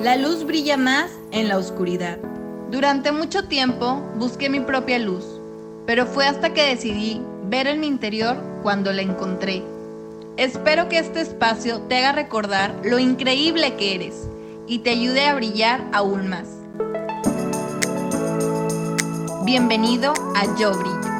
La 0.00 0.16
luz 0.16 0.44
brilla 0.44 0.76
más 0.76 1.10
en 1.30 1.48
la 1.48 1.58
oscuridad. 1.58 2.18
Durante 2.70 3.12
mucho 3.12 3.48
tiempo 3.48 4.00
busqué 4.16 4.48
mi 4.48 4.60
propia 4.60 4.98
luz, 4.98 5.24
pero 5.86 6.06
fue 6.06 6.26
hasta 6.26 6.52
que 6.54 6.62
decidí 6.62 7.20
ver 7.44 7.66
en 7.66 7.80
mi 7.80 7.86
interior 7.86 8.36
cuando 8.62 8.92
la 8.92 9.02
encontré. 9.02 9.62
Espero 10.36 10.88
que 10.88 10.98
este 10.98 11.20
espacio 11.20 11.82
te 11.82 11.98
haga 11.98 12.12
recordar 12.12 12.74
lo 12.84 12.98
increíble 12.98 13.76
que 13.76 13.94
eres 13.94 14.28
y 14.66 14.78
te 14.80 14.90
ayude 14.90 15.26
a 15.26 15.34
brillar 15.34 15.84
aún 15.92 16.28
más. 16.28 16.48
Bienvenido 19.44 20.14
a 20.34 20.56
Yo 20.58 20.72
Brillo. 20.72 21.12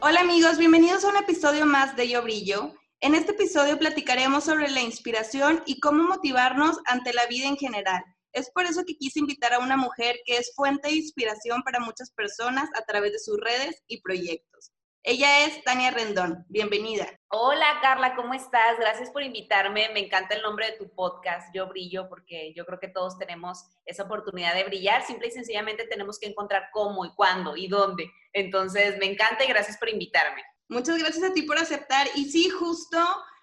Hola 0.00 0.20
amigos, 0.20 0.58
bienvenidos 0.58 1.04
a 1.04 1.08
un 1.08 1.16
episodio 1.16 1.66
más 1.66 1.96
de 1.96 2.08
Yo 2.08 2.22
Brillo. 2.22 2.74
En 3.00 3.14
este 3.14 3.32
episodio 3.32 3.78
platicaremos 3.78 4.44
sobre 4.44 4.70
la 4.70 4.80
inspiración 4.80 5.62
y 5.66 5.80
cómo 5.80 6.04
motivarnos 6.04 6.78
ante 6.86 7.12
la 7.12 7.26
vida 7.26 7.46
en 7.46 7.58
general. 7.58 8.02
Es 8.32 8.50
por 8.50 8.64
eso 8.64 8.84
que 8.86 8.96
quise 8.96 9.18
invitar 9.18 9.52
a 9.52 9.58
una 9.58 9.76
mujer 9.76 10.16
que 10.24 10.38
es 10.38 10.54
fuente 10.56 10.88
de 10.88 10.94
inspiración 10.94 11.62
para 11.62 11.78
muchas 11.78 12.10
personas 12.10 12.70
a 12.74 12.82
través 12.86 13.12
de 13.12 13.18
sus 13.18 13.38
redes 13.38 13.82
y 13.86 14.00
proyectos. 14.00 14.72
Ella 15.02 15.44
es 15.44 15.62
Tania 15.62 15.90
Rendón. 15.90 16.46
Bienvenida. 16.48 17.06
Hola 17.28 17.66
Carla, 17.82 18.16
¿cómo 18.16 18.32
estás? 18.32 18.78
Gracias 18.78 19.10
por 19.10 19.22
invitarme. 19.22 19.90
Me 19.90 20.00
encanta 20.00 20.34
el 20.34 20.42
nombre 20.42 20.70
de 20.70 20.78
tu 20.78 20.88
podcast, 20.94 21.54
Yo 21.54 21.68
Brillo, 21.68 22.08
porque 22.08 22.54
yo 22.54 22.64
creo 22.64 22.80
que 22.80 22.88
todos 22.88 23.18
tenemos 23.18 23.66
esa 23.84 24.04
oportunidad 24.04 24.54
de 24.54 24.64
brillar. 24.64 25.06
Simple 25.06 25.28
y 25.28 25.32
sencillamente 25.32 25.86
tenemos 25.86 26.18
que 26.18 26.28
encontrar 26.28 26.70
cómo 26.72 27.04
y 27.04 27.14
cuándo 27.14 27.58
y 27.58 27.68
dónde. 27.68 28.10
Entonces, 28.32 28.96
me 28.98 29.04
encanta 29.04 29.44
y 29.44 29.48
gracias 29.48 29.76
por 29.76 29.90
invitarme. 29.90 30.42
Muchas 30.68 30.98
gracias 30.98 31.24
a 31.24 31.32
ti 31.32 31.42
por 31.42 31.58
aceptar. 31.58 32.08
Y 32.14 32.30
sí, 32.30 32.48
justo 32.50 32.98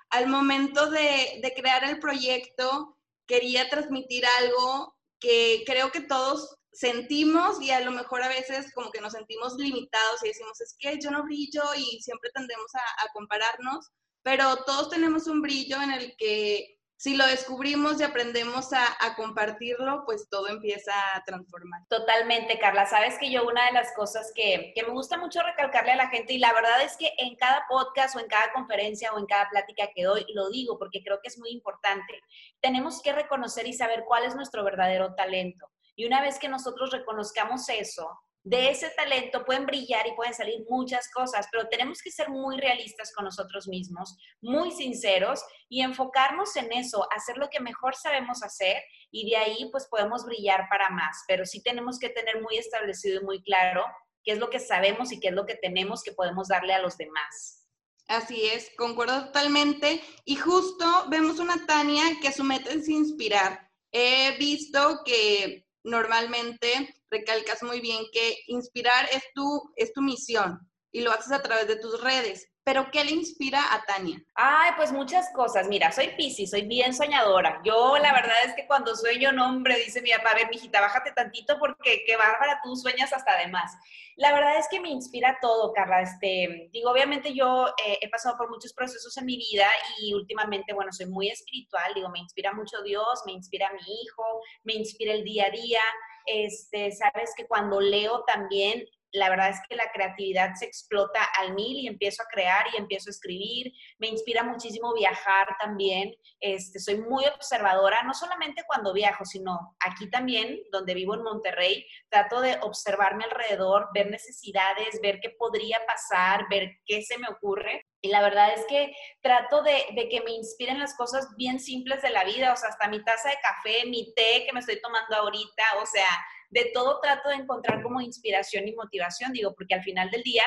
al 0.10 0.28
momento 0.28 0.90
de, 0.90 1.42
crear 1.56 1.84
el 1.86 2.00
proyecto, 2.00 2.98
quería 3.26 3.70
transmitir 3.70 4.26
algo 4.40 4.96
que 5.20 5.64
creo 5.66 5.92
que 5.92 6.02
todos 6.02 6.58
sentimos 6.72 7.62
y 7.62 7.72
a 7.72 7.80
lo 7.80 7.92
mejor 7.92 8.24
a 8.24 8.28
veces 8.28 8.74
como 8.74 8.92
que 8.92 9.00
nos 9.00 9.14
sentimos 9.14 9.56
limitados 9.56 10.24
y 10.24 10.28
decimos, 10.28 10.60
es 10.60 10.76
que 10.78 11.00
yo 11.00 11.12
no 11.12 11.24
brillo 11.24 11.64
y 11.78 12.02
siempre 12.02 12.30
tendemos 12.34 12.74
a, 12.76 13.04
a, 13.04 13.14
compararnos, 13.14 13.92
pero 14.24 14.64
todos 14.66 14.90
tenemos 14.90 15.28
un 15.28 15.42
brillo 15.42 15.82
en 15.82 15.92
el 15.92 16.16
que 16.18 16.80
si 16.98 17.16
lo 17.16 17.26
descubrimos 17.28 18.00
y 18.00 18.04
aprendemos 18.04 18.72
a, 18.74 19.16
compartirlo, 19.16 20.04
pues 20.06 20.30
todo 20.30 20.48
empieza 20.48 20.94
a 21.16 21.24
transformar. 21.24 21.82
Totalmente, 21.90 22.58
Carla. 22.60 22.86
Sabes 22.86 23.18
que 23.20 23.30
yo 23.30 23.46
una 23.46 23.66
de 23.66 23.74
las 23.74 23.94
cosas 23.94 24.32
que, 24.34 24.74
me 24.76 24.94
gusta 24.94 25.18
mucho 25.18 25.42
recalcarle 25.42 25.92
a 25.92 25.98
la 25.98 26.10
gente, 26.10 26.34
y 26.34 26.38
la 26.38 26.54
verdad 26.54 26.82
es 26.82 26.96
que 26.98 27.12
en 27.18 27.36
cada 27.36 27.66
podcast 27.68 28.16
o 28.16 28.20
en 28.20 28.28
cada 28.28 28.52
conferencia 28.54 29.14
o 29.14 29.20
en 29.20 29.26
cada 29.26 29.50
plática 29.50 29.90
que 29.94 30.04
doy, 30.04 30.26
lo 30.34 30.50
digo 30.50 30.80
porque 30.80 31.04
creo 31.04 31.20
que 31.22 31.28
es 31.28 31.38
muy 31.38 31.52
importante, 31.52 32.22
tenemos 32.62 33.02
que 33.02 33.12
reconocer 33.12 33.68
y 33.68 33.74
saber 33.74 34.04
cuál 34.08 34.24
es 34.24 34.36
nuestro 34.36 34.64
verdadero 34.64 35.14
talento. 35.16 35.70
Y 35.96 36.06
una 36.06 36.22
vez 36.22 36.40
que 36.40 36.50
nosotros 36.50 36.92
reconozcamos 36.92 37.68
eso, 37.70 38.10
de 38.44 38.70
ese 38.70 38.90
talento 38.90 39.46
pueden 39.46 39.66
brillar 39.66 40.06
y 40.06 40.16
pueden 40.16 40.34
salir 40.34 40.66
muchas 40.70 41.10
cosas, 41.12 41.48
pero 41.52 41.68
tenemos 41.70 42.02
que 42.02 42.12
ser 42.12 42.30
muy 42.30 42.58
realistas 42.58 43.14
con 43.14 43.26
nosotros 43.26 43.68
mismos, 43.68 44.18
muy 44.42 44.72
sinceros 44.72 45.42
y 45.70 45.82
enfocarnos 45.82 46.56
en 46.58 46.72
eso, 46.74 47.08
hacer 47.16 47.38
lo 47.38 47.50
que 47.50 47.62
mejor 47.62 47.96
sabemos 47.96 48.44
hacer 48.44 48.84
y 49.12 49.30
de 49.30 49.38
ahí 49.38 49.70
pues 49.72 49.88
podemos 49.88 50.26
brillar 50.26 50.68
para 50.70 50.90
más, 50.90 51.24
pero 51.28 51.46
sí 51.46 51.64
tenemos 51.64 52.00
que 52.00 52.10
tener 52.10 52.42
muy 52.42 52.58
establecido 52.58 53.22
y 53.22 53.26
muy 53.26 53.42
claro 53.44 53.86
qué 54.26 54.34
es 54.34 54.40
lo 54.40 54.50
que 54.50 54.60
sabemos 54.60 55.12
y 55.12 55.20
qué 55.20 55.30
es 55.30 55.34
lo 55.34 55.46
que 55.46 55.56
tenemos 55.56 56.04
que 56.04 56.12
podemos 56.12 56.50
darle 56.50 56.74
a 56.74 56.82
los 56.82 56.98
demás. 56.98 57.62
Así 58.08 58.46
es, 58.46 58.70
concuerdo 58.78 59.26
totalmente. 59.26 60.02
Y 60.26 60.36
justo 60.36 60.86
vemos 61.08 61.40
una 61.40 61.66
Tania 61.66 62.04
que 62.22 62.34
su 62.34 62.44
meta 62.44 62.70
es 62.72 62.90
inspirar. 62.90 63.72
He 63.92 64.36
visto 64.38 65.02
que 65.06 65.63
normalmente 65.84 66.96
recalcas 67.10 67.62
muy 67.64 67.82
bien 67.82 68.06
que 68.12 68.38
inspirar 68.48 69.08
es 69.12 69.24
tu, 69.34 69.74
es 69.76 69.94
tu 69.94 70.02
misión 70.02 70.60
y 70.92 71.02
lo 71.02 71.12
haces 71.12 71.32
a 71.32 71.42
través 71.42 71.68
de 71.68 71.78
tus 71.78 72.02
redes. 72.02 72.48
Pero 72.66 72.90
¿qué 72.92 73.04
le 73.04 73.12
inspira 73.12 73.74
a 73.74 73.84
Tania? 73.84 74.24
Ay, 74.36 74.72
pues 74.78 74.94
muchas 74.94 75.30
cosas. 75.34 75.68
Mira, 75.68 75.92
soy 75.92 76.10
Piscis, 76.16 76.50
soy 76.50 76.62
bien 76.62 76.94
soñadora. 76.94 77.62
Yo 77.66 77.98
la 77.98 78.14
verdad 78.14 78.38
es 78.46 78.54
que 78.54 78.66
cuando 78.66 78.96
sueño, 78.96 79.34
no 79.34 79.50
hombre, 79.50 79.78
dice 79.78 80.02
mi 80.02 80.12
papá, 80.12 80.32
a 80.32 80.36
ver, 80.36 80.50
mijita, 80.50 80.80
bájate 80.80 81.12
tantito 81.12 81.60
porque 81.60 82.04
qué 82.06 82.16
bárbara, 82.16 82.62
tú 82.64 82.74
sueñas 82.78 83.12
hasta 83.12 83.38
de 83.38 83.48
más. 83.48 83.74
La 84.16 84.32
verdad 84.32 84.58
es 84.58 84.68
que 84.70 84.80
me 84.80 84.90
inspira 84.90 85.40
todo, 85.42 85.74
Carla. 85.74 86.02
Este, 86.02 86.70
digo, 86.72 86.90
obviamente 86.90 87.34
yo 87.34 87.68
eh, 87.86 88.00
he 88.02 88.10
pasado 88.10 88.38
por 88.38 88.50
muchos 88.50 88.72
procesos 88.72 89.18
en 89.18 89.26
mi 89.26 89.36
vida 89.36 89.68
y 90.00 90.14
últimamente, 90.14 90.74
bueno, 90.74 90.94
soy 90.94 91.08
muy 91.08 91.30
espiritual. 91.30 91.94
Digo, 91.94 92.10
me 92.10 92.20
inspira 92.20 92.54
mucho 92.54 92.82
Dios, 92.82 93.24
me 93.26 93.34
inspira 93.34 93.72
mi 93.74 94.02
hijo, 94.04 94.24
me 94.64 94.74
inspira 94.74 95.14
el 95.14 95.26
día 95.26 95.48
a 95.48 95.50
día. 95.50 95.82
Este, 96.26 96.92
sabes 96.94 97.34
que 97.36 97.46
cuando 97.46 97.82
leo 97.82 98.24
también 98.24 98.86
la 99.14 99.30
verdad 99.30 99.50
es 99.50 99.60
que 99.70 99.76
la 99.76 99.92
creatividad 99.92 100.56
se 100.56 100.66
explota 100.66 101.24
al 101.40 101.54
mil 101.54 101.78
y 101.78 101.88
empiezo 101.88 102.24
a 102.24 102.28
crear 102.32 102.66
y 102.74 102.78
empiezo 102.78 103.10
a 103.10 103.12
escribir. 103.12 103.72
Me 104.00 104.08
inspira 104.08 104.44
muchísimo 104.44 104.92
viajar 104.94 105.56
también. 105.60 106.16
Este, 106.40 106.80
soy 106.80 106.98
muy 106.98 107.26
observadora, 107.28 108.02
no 108.04 108.16
solamente 108.16 108.64
cuando 108.66 108.92
viajo, 108.92 109.24
sino 109.24 109.76
aquí 109.80 110.10
también, 110.10 110.60
donde 110.72 110.96
vivo 110.96 111.14
en 111.14 111.22
Monterrey, 111.22 111.86
trato 112.10 112.42
de 112.42 112.58
observarme 112.62 113.26
alrededor, 113.26 113.90
ver 113.94 114.10
necesidades, 114.10 115.00
ver 115.02 115.20
qué 115.22 115.30
podría 115.30 115.80
pasar, 115.86 116.48
ver 116.50 116.72
qué 116.88 117.04
se 117.04 117.20
me 117.20 117.28
ocurre. 117.30 117.86
Y 118.02 118.10
la 118.10 118.22
verdad 118.22 118.52
es 118.54 118.66
que 118.68 118.96
trato 119.22 119.62
de, 119.62 119.86
de, 119.96 120.10
que 120.10 120.22
me 120.22 120.32
inspiren 120.32 120.80
las 120.80 120.98
cosas 120.98 121.28
bien 121.38 121.60
simples 121.60 122.02
de 122.02 122.10
la 122.10 122.24
vida, 122.24 122.52
o 122.52 122.58
sea, 122.58 122.70
hasta 122.70 122.90
mi 122.90 123.02
taza 123.04 123.30
de 123.30 123.38
café, 123.42 123.86
mi 123.86 124.12
té 124.16 124.44
que 124.46 124.52
me 124.52 124.60
estoy 124.60 124.82
tomando 124.82 125.16
ahorita, 125.16 125.64
o 125.82 125.86
sea, 125.86 126.10
de 126.54 126.72
todo 126.72 127.00
trato 127.02 127.30
de 127.30 127.36
encontrar 127.36 127.82
como 127.82 128.00
inspiración 128.00 128.68
y 128.68 128.76
motivación, 128.76 129.34
digo, 129.34 129.56
porque 129.56 129.74
al 129.74 129.84
final 129.84 130.12
del 130.12 130.22
día, 130.22 130.44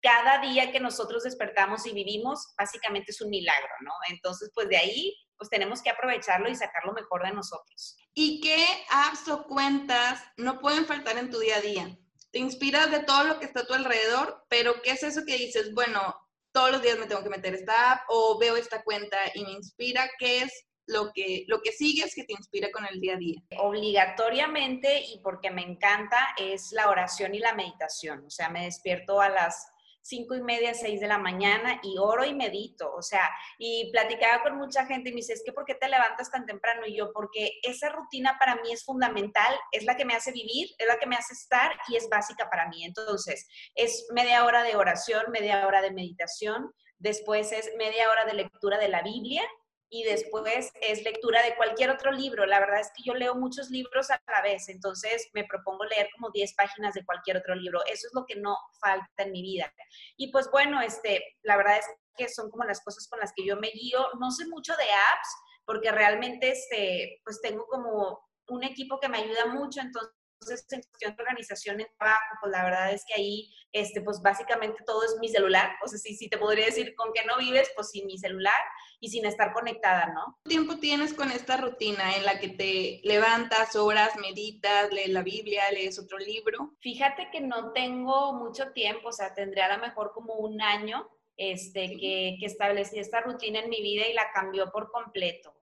cada 0.00 0.38
día 0.38 0.72
que 0.72 0.80
nosotros 0.80 1.22
despertamos 1.22 1.86
y 1.86 1.92
vivimos, 1.92 2.54
básicamente 2.56 3.10
es 3.10 3.20
un 3.20 3.28
milagro, 3.28 3.74
¿no? 3.82 3.92
Entonces, 4.08 4.50
pues 4.54 4.68
de 4.68 4.78
ahí, 4.78 5.14
pues 5.36 5.50
tenemos 5.50 5.82
que 5.82 5.90
aprovecharlo 5.90 6.48
y 6.48 6.54
sacar 6.54 6.84
lo 6.86 6.94
mejor 6.94 7.24
de 7.24 7.32
nosotros. 7.32 7.96
¿Y 8.14 8.40
qué 8.40 8.66
apps 8.90 9.28
o 9.28 9.44
cuentas 9.44 10.22
no 10.38 10.60
pueden 10.60 10.86
faltar 10.86 11.18
en 11.18 11.30
tu 11.30 11.38
día 11.38 11.56
a 11.56 11.60
día? 11.60 11.98
Te 12.32 12.38
inspiras 12.38 12.90
de 12.90 13.00
todo 13.00 13.24
lo 13.24 13.38
que 13.38 13.44
está 13.44 13.60
a 13.60 13.66
tu 13.66 13.74
alrededor, 13.74 14.46
pero 14.48 14.80
¿qué 14.82 14.92
es 14.92 15.02
eso 15.02 15.24
que 15.26 15.36
dices? 15.36 15.74
Bueno, 15.74 16.14
todos 16.52 16.70
los 16.70 16.82
días 16.82 16.98
me 16.98 17.06
tengo 17.06 17.22
que 17.22 17.28
meter 17.28 17.54
esta 17.54 17.92
app 17.92 18.04
o 18.08 18.38
veo 18.38 18.56
esta 18.56 18.82
cuenta 18.82 19.18
y 19.34 19.44
me 19.44 19.52
inspira. 19.52 20.10
¿Qué 20.18 20.42
es 20.42 20.66
lo 20.86 21.12
que, 21.12 21.44
lo 21.46 21.60
que 21.62 21.72
sigues 21.72 22.14
que 22.14 22.24
te 22.24 22.32
inspira 22.32 22.70
con 22.70 22.86
el 22.86 23.00
día 23.00 23.14
a 23.14 23.18
día? 23.18 23.40
Obligatoriamente 23.58 25.00
y 25.00 25.20
porque 25.20 25.50
me 25.50 25.62
encanta 25.62 26.34
es 26.38 26.72
la 26.72 26.88
oración 26.88 27.34
y 27.34 27.38
la 27.38 27.54
meditación. 27.54 28.24
O 28.26 28.30
sea, 28.30 28.48
me 28.48 28.64
despierto 28.64 29.20
a 29.20 29.28
las 29.28 29.66
cinco 30.04 30.34
y 30.34 30.42
media, 30.42 30.74
seis 30.74 31.00
de 31.00 31.08
la 31.08 31.16
mañana 31.16 31.80
y 31.82 31.96
oro 31.98 32.26
y 32.26 32.34
medito, 32.34 32.92
o 32.94 33.00
sea, 33.00 33.30
y 33.58 33.90
platicaba 33.90 34.42
con 34.42 34.58
mucha 34.58 34.84
gente 34.84 35.08
y 35.08 35.12
me 35.12 35.16
dice, 35.16 35.32
es 35.32 35.42
que 35.42 35.52
¿por 35.52 35.64
qué 35.64 35.74
te 35.74 35.88
levantas 35.88 36.30
tan 36.30 36.44
temprano? 36.44 36.86
Y 36.86 36.98
yo, 36.98 37.10
porque 37.12 37.52
esa 37.62 37.88
rutina 37.88 38.36
para 38.38 38.56
mí 38.56 38.70
es 38.70 38.84
fundamental, 38.84 39.54
es 39.72 39.84
la 39.84 39.96
que 39.96 40.04
me 40.04 40.14
hace 40.14 40.30
vivir, 40.30 40.68
es 40.76 40.86
la 40.86 40.98
que 40.98 41.06
me 41.06 41.16
hace 41.16 41.32
estar 41.32 41.72
y 41.88 41.96
es 41.96 42.06
básica 42.10 42.50
para 42.50 42.68
mí. 42.68 42.84
Entonces, 42.84 43.48
es 43.74 44.06
media 44.14 44.44
hora 44.44 44.62
de 44.62 44.76
oración, 44.76 45.24
media 45.32 45.66
hora 45.66 45.80
de 45.80 45.92
meditación, 45.92 46.70
después 46.98 47.50
es 47.52 47.70
media 47.78 48.10
hora 48.10 48.26
de 48.26 48.34
lectura 48.34 48.78
de 48.78 48.88
la 48.88 49.02
Biblia 49.02 49.42
y 49.90 50.04
después 50.04 50.72
es 50.80 51.02
lectura 51.04 51.42
de 51.42 51.56
cualquier 51.56 51.90
otro 51.90 52.10
libro. 52.10 52.46
La 52.46 52.60
verdad 52.60 52.80
es 52.80 52.90
que 52.96 53.02
yo 53.04 53.14
leo 53.14 53.34
muchos 53.34 53.70
libros 53.70 54.10
a 54.10 54.20
la 54.26 54.42
vez, 54.42 54.68
entonces 54.68 55.28
me 55.32 55.44
propongo 55.44 55.84
leer 55.84 56.08
como 56.14 56.30
10 56.30 56.54
páginas 56.54 56.94
de 56.94 57.04
cualquier 57.04 57.36
otro 57.36 57.54
libro. 57.54 57.80
Eso 57.86 58.06
es 58.06 58.14
lo 58.14 58.24
que 58.26 58.36
no 58.36 58.56
falta 58.80 59.22
en 59.22 59.32
mi 59.32 59.42
vida. 59.42 59.72
Y 60.16 60.32
pues 60.32 60.50
bueno, 60.50 60.80
este, 60.80 61.22
la 61.42 61.56
verdad 61.56 61.78
es 61.78 61.86
que 62.16 62.28
son 62.28 62.50
como 62.50 62.64
las 62.64 62.82
cosas 62.82 63.08
con 63.08 63.20
las 63.20 63.32
que 63.34 63.46
yo 63.46 63.56
me 63.56 63.70
guío. 63.70 64.08
No 64.20 64.30
sé 64.30 64.46
mucho 64.48 64.74
de 64.76 64.84
apps 64.84 65.28
porque 65.64 65.90
realmente 65.90 66.50
este, 66.50 67.20
pues 67.24 67.40
tengo 67.40 67.66
como 67.66 68.20
un 68.48 68.64
equipo 68.64 69.00
que 69.00 69.08
me 69.08 69.18
ayuda 69.18 69.46
mucho, 69.46 69.80
entonces 69.80 70.14
entonces, 70.44 70.66
en 70.72 70.82
cuestión 70.82 71.16
de 71.16 71.22
organización 71.22 71.80
en 71.80 71.86
trabajo, 71.98 72.34
pues 72.40 72.52
la 72.52 72.64
verdad 72.64 72.92
es 72.92 73.04
que 73.06 73.14
ahí, 73.14 73.50
este, 73.72 74.00
pues 74.02 74.20
básicamente 74.20 74.82
todo 74.84 75.02
es 75.04 75.16
mi 75.20 75.28
celular. 75.28 75.70
O 75.82 75.88
sea, 75.88 75.98
sí, 75.98 76.14
sí 76.14 76.28
te 76.28 76.38
podría 76.38 76.66
decir 76.66 76.94
con 76.96 77.12
qué 77.12 77.24
no 77.24 77.38
vives, 77.38 77.70
pues 77.74 77.90
sin 77.90 78.06
mi 78.06 78.18
celular 78.18 78.60
y 79.04 79.08
sin 79.08 79.26
estar 79.26 79.52
conectada, 79.52 80.06
¿no? 80.06 80.22
¿Cuánto 80.24 80.48
tiempo 80.48 80.76
tienes 80.78 81.12
con 81.12 81.30
esta 81.30 81.58
rutina 81.58 82.16
en 82.16 82.24
la 82.24 82.40
que 82.40 82.48
te 82.48 83.00
levantas, 83.04 83.76
horas, 83.76 84.16
meditas, 84.16 84.90
lees 84.94 85.10
la 85.10 85.22
Biblia, 85.22 85.70
lees 85.72 85.98
otro 85.98 86.16
libro? 86.16 86.72
Fíjate 86.80 87.28
que 87.30 87.42
no 87.42 87.72
tengo 87.72 88.32
mucho 88.32 88.72
tiempo, 88.72 89.08
o 89.08 89.12
sea, 89.12 89.34
tendría 89.34 89.66
a 89.66 89.76
lo 89.76 89.82
mejor 89.82 90.12
como 90.14 90.36
un 90.36 90.62
año 90.62 91.06
este, 91.36 91.98
que, 91.98 92.36
que 92.40 92.46
establecí 92.46 92.98
esta 92.98 93.20
rutina 93.20 93.60
en 93.60 93.68
mi 93.68 93.82
vida 93.82 94.06
y 94.08 94.14
la 94.14 94.30
cambió 94.32 94.72
por 94.72 94.90
completo. 94.90 95.54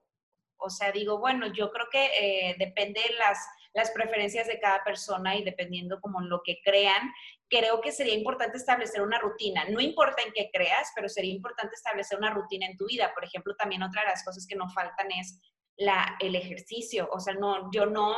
O 0.55 0.69
sea, 0.69 0.93
digo, 0.93 1.19
bueno, 1.19 1.47
yo 1.47 1.69
creo 1.69 1.87
que 1.91 2.05
eh, 2.05 2.55
depende 2.57 3.01
de 3.01 3.15
las 3.15 3.45
las 3.73 3.91
preferencias 3.91 4.47
de 4.47 4.59
cada 4.59 4.83
persona 4.83 5.35
y 5.35 5.43
dependiendo 5.43 5.99
como 5.99 6.21
lo 6.21 6.41
que 6.43 6.61
crean, 6.63 7.11
creo 7.53 7.81
que 7.81 7.91
sería 7.91 8.15
importante 8.15 8.57
establecer 8.57 9.01
una 9.01 9.19
rutina. 9.19 9.65
No 9.69 9.79
importa 9.79 10.23
en 10.25 10.33
qué 10.33 10.49
creas, 10.51 10.91
pero 10.95 11.07
sería 11.07 11.31
importante 11.31 11.75
establecer 11.75 12.17
una 12.17 12.31
rutina 12.31 12.65
en 12.65 12.75
tu 12.77 12.87
vida. 12.87 13.13
Por 13.13 13.23
ejemplo, 13.23 13.55
también 13.55 13.83
otra 13.83 14.01
de 14.01 14.07
las 14.07 14.23
cosas 14.23 14.47
que 14.47 14.55
no 14.55 14.67
faltan 14.69 15.11
es 15.11 15.39
la, 15.77 16.17
el 16.19 16.35
ejercicio. 16.35 17.07
O 17.11 17.19
sea, 17.19 17.35
no, 17.35 17.69
yo 17.71 17.85
no, 17.85 18.17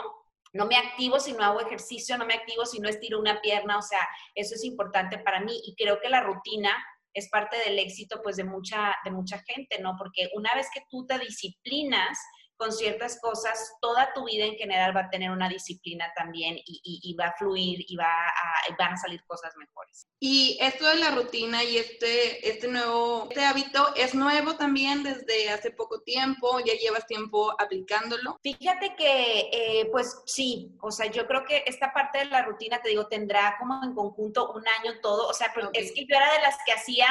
no 0.54 0.66
me 0.68 0.78
activo 0.78 1.20
si 1.20 1.34
no 1.34 1.44
hago 1.44 1.60
ejercicio, 1.60 2.18
no 2.18 2.26
me 2.26 2.34
activo 2.34 2.66
si 2.66 2.80
no 2.80 2.88
estiro 2.88 3.20
una 3.20 3.42
pierna. 3.42 3.78
O 3.78 3.82
sea, 3.82 4.08
eso 4.36 4.56
es 4.56 4.64
importante 4.64 5.18
para 5.18 5.42
mí 5.42 5.60
y 5.66 5.76
creo 5.76 6.00
que 6.00 6.10
la 6.10 6.22
rutina 6.22 6.72
es 7.14 7.30
parte 7.30 7.58
del 7.58 7.78
éxito 7.80 8.22
pues 8.24 8.38
de 8.38 8.46
mucha, 8.46 8.96
de 9.04 9.12
mucha 9.12 9.40
gente, 9.40 9.80
¿no? 9.81 9.96
Porque 9.98 10.30
una 10.34 10.54
vez 10.56 10.68
que 10.74 10.84
tú 10.90 11.06
te 11.06 11.20
disciplinas, 11.20 12.18
con 12.57 12.72
ciertas 12.72 13.19
cosas, 13.19 13.74
toda 13.81 14.13
tu 14.13 14.25
vida 14.25 14.46
en 14.46 14.56
general 14.56 14.96
va 14.96 15.02
a 15.02 15.10
tener 15.10 15.31
una 15.31 15.50
disciplina 15.50 16.12
también 16.16 16.57
y, 16.66 17.16
va 17.19 17.28
a 17.28 17.34
fluir 17.38 17.86
y 17.88 17.96
va 17.96 18.06
a, 18.06 18.75
van 18.78 18.94
a 18.94 18.98
salir 18.98 19.24
cosas 19.25 19.56
mejores. 19.57 20.07
Y 20.19 20.57
esto 20.62 20.88
de 20.88 20.96
la 20.96 21.12
rutina 21.12 21.63
y 21.63 21.78
este, 21.78 22.48
este 22.50 22.68
nuevo 22.68 23.28
este 23.30 23.44
hábito 23.44 23.94
es 23.96 24.16
nuevo 24.16 24.56
también 24.56 25.04
desde 25.04 25.50
hace 25.50 25.72
poco 25.72 26.02
tiempo, 26.02 26.60
ya 26.60 26.74
llevas 26.74 27.06
tiempo 27.06 27.54
aplicándolo. 27.60 28.40
Fíjate 28.42 28.96
que, 28.96 29.50
eh, 29.52 29.90
pues 29.92 30.22
sí, 30.25 30.75
o 30.81 30.92
sea, 30.92 31.07
yo 31.07 31.28
creo 31.28 31.46
que 31.46 31.63
esta 31.66 31.94
parte 31.94 32.19
de 32.19 32.25
la 32.25 32.44
rutina, 32.44 32.81
te 32.81 32.90
digo, 32.90 33.07
tendrá 33.07 33.56
como 33.60 33.84
en 33.84 33.94
conjunto 33.94 34.52
un 34.54 34.63
año 34.80 35.00
todo, 35.02 35.28
o 35.28 35.34
sea, 35.34 35.54
es 35.74 35.92
que 35.92 36.06
yo 36.06 36.16
era 36.16 36.34
de 36.34 36.42
las 36.42 36.57
que 36.66 36.74
hacía 36.74 37.07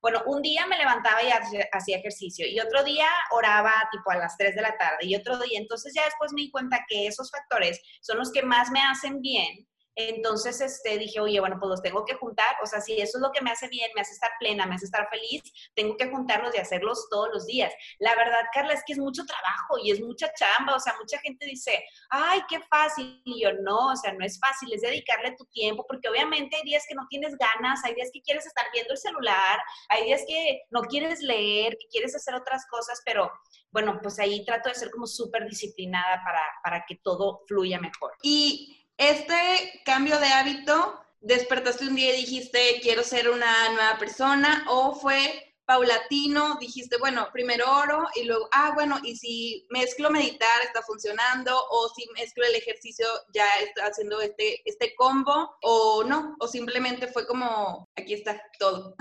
bueno, 0.00 0.22
un 0.26 0.42
día 0.42 0.66
me 0.66 0.78
levantaba 0.78 1.22
y 1.22 1.30
hacía 1.30 1.96
ejercicio 1.96 2.46
y 2.46 2.60
otro 2.60 2.84
día 2.84 3.08
oraba 3.30 3.72
tipo 3.90 4.10
a 4.10 4.16
las 4.16 4.36
3 4.36 4.54
de 4.54 4.62
la 4.62 4.76
tarde 4.76 4.98
y 5.02 5.14
otro 5.14 5.38
día, 5.38 5.58
entonces 5.58 5.92
ya 5.94 6.04
después 6.04 6.32
me 6.32 6.42
di 6.42 6.50
cuenta 6.50 6.84
que 6.88 7.06
esos 7.06 7.30
factores 7.30 7.80
son 8.00 8.18
los 8.18 8.30
que 8.32 8.42
más 8.42 8.70
me 8.70 8.80
hacen 8.80 9.20
bien 9.20 9.66
entonces 9.96 10.60
este, 10.60 10.98
dije, 10.98 11.20
oye, 11.20 11.40
bueno, 11.40 11.56
pues 11.58 11.70
los 11.70 11.82
tengo 11.82 12.04
que 12.04 12.14
juntar. 12.14 12.54
O 12.62 12.66
sea, 12.66 12.82
si 12.82 13.00
eso 13.00 13.16
es 13.16 13.22
lo 13.22 13.32
que 13.32 13.40
me 13.40 13.50
hace 13.50 13.66
bien, 13.68 13.90
me 13.94 14.02
hace 14.02 14.12
estar 14.12 14.30
plena, 14.38 14.66
me 14.66 14.74
hace 14.74 14.84
estar 14.84 15.08
feliz, 15.08 15.42
tengo 15.74 15.96
que 15.96 16.10
juntarlos 16.10 16.54
y 16.54 16.58
hacerlos 16.58 17.08
todos 17.10 17.30
los 17.32 17.46
días. 17.46 17.72
La 17.98 18.14
verdad, 18.14 18.40
Carla, 18.52 18.74
es 18.74 18.82
que 18.86 18.92
es 18.92 18.98
mucho 18.98 19.24
trabajo 19.24 19.78
y 19.82 19.90
es 19.90 20.00
mucha 20.00 20.30
chamba. 20.34 20.76
O 20.76 20.80
sea, 20.80 20.94
mucha 21.00 21.18
gente 21.20 21.46
dice, 21.46 21.82
ay, 22.10 22.40
qué 22.48 22.60
fácil. 22.68 23.22
Y 23.24 23.42
yo, 23.42 23.54
no, 23.62 23.92
o 23.92 23.96
sea, 23.96 24.12
no 24.12 24.24
es 24.24 24.38
fácil, 24.38 24.70
es 24.72 24.82
dedicarle 24.82 25.34
tu 25.36 25.46
tiempo, 25.46 25.86
porque 25.88 26.08
obviamente 26.10 26.56
hay 26.56 26.62
días 26.62 26.84
que 26.86 26.94
no 26.94 27.06
tienes 27.08 27.34
ganas, 27.38 27.82
hay 27.84 27.94
días 27.94 28.10
que 28.12 28.20
quieres 28.20 28.44
estar 28.44 28.66
viendo 28.74 28.92
el 28.92 28.98
celular, 28.98 29.58
hay 29.88 30.04
días 30.04 30.22
que 30.28 30.62
no 30.70 30.82
quieres 30.82 31.20
leer, 31.20 31.76
que 31.80 31.88
quieres 31.88 32.14
hacer 32.14 32.34
otras 32.34 32.66
cosas, 32.70 33.00
pero 33.04 33.32
bueno, 33.70 33.98
pues 34.02 34.18
ahí 34.18 34.44
trato 34.44 34.68
de 34.68 34.74
ser 34.74 34.90
como 34.90 35.06
súper 35.06 35.46
disciplinada 35.48 36.22
para, 36.22 36.42
para 36.62 36.84
que 36.86 36.96
todo 36.96 37.42
fluya 37.46 37.80
mejor. 37.80 38.12
Y 38.22 38.85
este 38.98 39.82
cambio 39.84 40.18
de 40.18 40.26
hábito, 40.26 41.00
despertaste 41.20 41.86
un 41.86 41.96
día 41.96 42.14
y 42.14 42.20
dijiste, 42.20 42.80
quiero 42.82 43.02
ser 43.02 43.28
una 43.30 43.68
nueva 43.70 43.98
persona, 43.98 44.64
o 44.68 44.94
fue 44.94 45.46
paulatino, 45.66 46.56
dijiste, 46.60 46.96
bueno, 46.98 47.28
primero 47.32 47.64
oro 47.68 48.06
y 48.14 48.22
luego, 48.22 48.48
ah, 48.52 48.70
bueno, 48.74 48.98
y 49.02 49.16
si 49.16 49.66
mezclo 49.70 50.10
meditar, 50.10 50.62
está 50.62 50.80
funcionando, 50.82 51.52
o 51.70 51.88
si 51.88 52.08
mezclo 52.14 52.44
el 52.46 52.54
ejercicio, 52.54 53.06
ya 53.34 53.44
está 53.60 53.86
haciendo 53.86 54.20
este, 54.20 54.62
este 54.64 54.94
combo, 54.94 55.56
o 55.62 56.04
no, 56.04 56.36
o 56.38 56.46
simplemente 56.46 57.08
fue 57.08 57.26
como, 57.26 57.88
aquí 57.96 58.14
está 58.14 58.40
todo. 58.58 58.94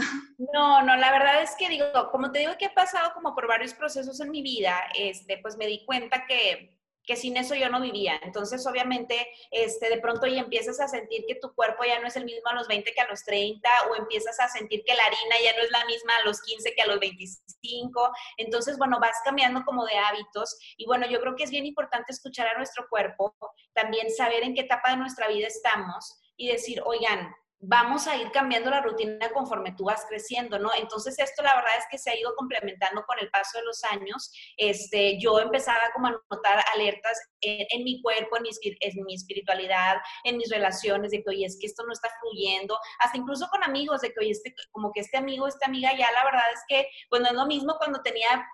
No, 0.54 0.82
no, 0.82 0.98
la 0.98 1.12
verdad 1.12 1.44
es 1.44 1.52
que 1.58 1.70
digo, 1.70 1.86
como 2.12 2.32
te 2.32 2.40
digo 2.40 2.54
que 2.60 2.66
he 2.66 2.70
pasado 2.70 3.14
como 3.14 3.34
por 3.34 3.48
varios 3.48 3.74
procesos 3.74 4.20
en 4.20 4.32
mi 4.32 4.42
vida, 4.42 4.82
este, 4.94 5.38
pues 5.38 5.56
me 5.56 5.68
di 5.68 5.86
cuenta 5.86 6.26
que 6.28 6.75
que 7.06 7.16
sin 7.16 7.38
eso 7.38 7.56
yo 7.56 7.70
no 7.70 7.82
vivía. 7.82 8.20
Entonces, 8.24 8.66
obviamente, 8.68 9.28
este, 9.52 9.90
de 9.90 10.00
pronto 10.00 10.28
ya 10.28 10.40
empiezas 10.40 10.80
a 10.80 10.88
sentir 10.88 11.26
que 11.28 11.36
tu 11.36 11.54
cuerpo 11.54 11.84
ya 11.84 12.00
no 12.00 12.08
es 12.08 12.16
el 12.16 12.26
mismo 12.26 12.50
a 12.50 12.56
los 12.56 12.68
20 12.68 12.94
que 12.94 13.02
a 13.02 13.08
los 13.10 13.24
30, 13.24 13.70
o 13.90 13.96
empiezas 13.96 14.40
a 14.40 14.50
sentir 14.50 14.84
que 14.86 14.94
la 14.94 15.04
harina 15.04 15.36
ya 15.44 15.56
no 15.56 15.64
es 15.64 15.72
la 15.72 15.86
misma 15.86 16.14
a 16.18 16.26
los 16.26 16.42
15 16.42 16.74
que 16.74 16.82
a 16.82 16.88
los 16.88 17.00
25. 17.00 18.12
Entonces, 18.38 18.78
bueno, 18.78 19.00
vas 19.00 19.18
cambiando 19.24 19.64
como 19.66 19.86
de 19.86 19.98
hábitos. 19.98 20.58
Y 20.78 20.86
bueno, 20.86 21.08
yo 21.08 21.20
creo 21.22 21.36
que 21.36 21.44
es 21.44 21.52
bien 21.52 21.66
importante 21.66 22.12
escuchar 22.12 22.48
a 22.48 22.58
nuestro 22.58 22.88
cuerpo, 22.90 23.36
también 23.74 24.10
saber 24.12 24.44
en 24.44 24.54
qué 24.54 24.62
etapa 24.62 24.92
de 24.92 24.98
nuestra 24.98 25.28
vida 25.28 25.48
estamos 25.48 26.20
y 26.38 26.48
decir, 26.48 26.82
oigan, 26.86 27.34
vamos 27.60 28.08
a 28.08 28.16
ir 28.18 28.32
cambiando 28.32 28.70
la 28.70 28.82
rutina 28.82 29.30
conforme 29.34 29.74
tú 29.76 29.86
vas 29.86 30.06
creciendo, 30.08 30.60
¿no? 30.60 30.70
Entonces 30.78 31.18
esto 31.20 31.42
la 31.42 31.56
verdad 31.56 31.78
es 31.78 31.86
que 31.90 31.98
se 31.98 32.12
ha 32.12 32.20
ido 32.20 32.36
complementando 32.36 33.04
con 33.06 33.18
el 33.20 33.30
paso 33.30 33.58
de 33.58 33.66
los 33.66 33.84
años. 33.86 34.32
Este, 34.58 35.18
yo 35.20 35.40
empezaba 35.40 35.80
como 35.94 36.08
a 36.08 36.22
notar 36.30 36.64
alertas 36.74 37.20
en, 37.42 37.84
mi 37.84 38.02
cuerpo, 38.02 38.38
en 38.38 38.44
mi, 38.44 38.50
en 38.62 39.06
mi, 39.06 39.16
espiritualidad, 39.16 39.98
en 40.24 40.38
mis 40.38 40.50
relaciones, 40.50 41.12
de 41.12 41.24
que, 41.24 41.30
oye, 41.30 41.46
es 41.46 41.58
que 41.60 41.68
esto 41.68 41.84
no 41.86 41.94
está 41.94 42.10
fluyendo, 42.20 42.78
hasta 43.00 43.18
incluso 43.18 43.48
con 43.48 43.64
amigos, 43.64 44.02
de 44.02 44.12
que, 44.12 44.20
oye, 44.20 44.32
este, 44.32 44.54
como 44.72 44.92
que 44.92 45.02
este 45.02 45.18
amigo, 45.18 45.48
esta 45.48 45.68
amiga, 45.68 45.92
ya 45.98 46.12
la 46.12 46.26
verdad 46.26 46.46
es 46.54 46.62
que, 46.68 46.88
pues 47.10 47.22
no 47.22 47.30
es 47.30 47.34
lo 47.34 47.46
mismo 47.46 47.76
cuando 47.78 48.02
tenía 48.02 48.46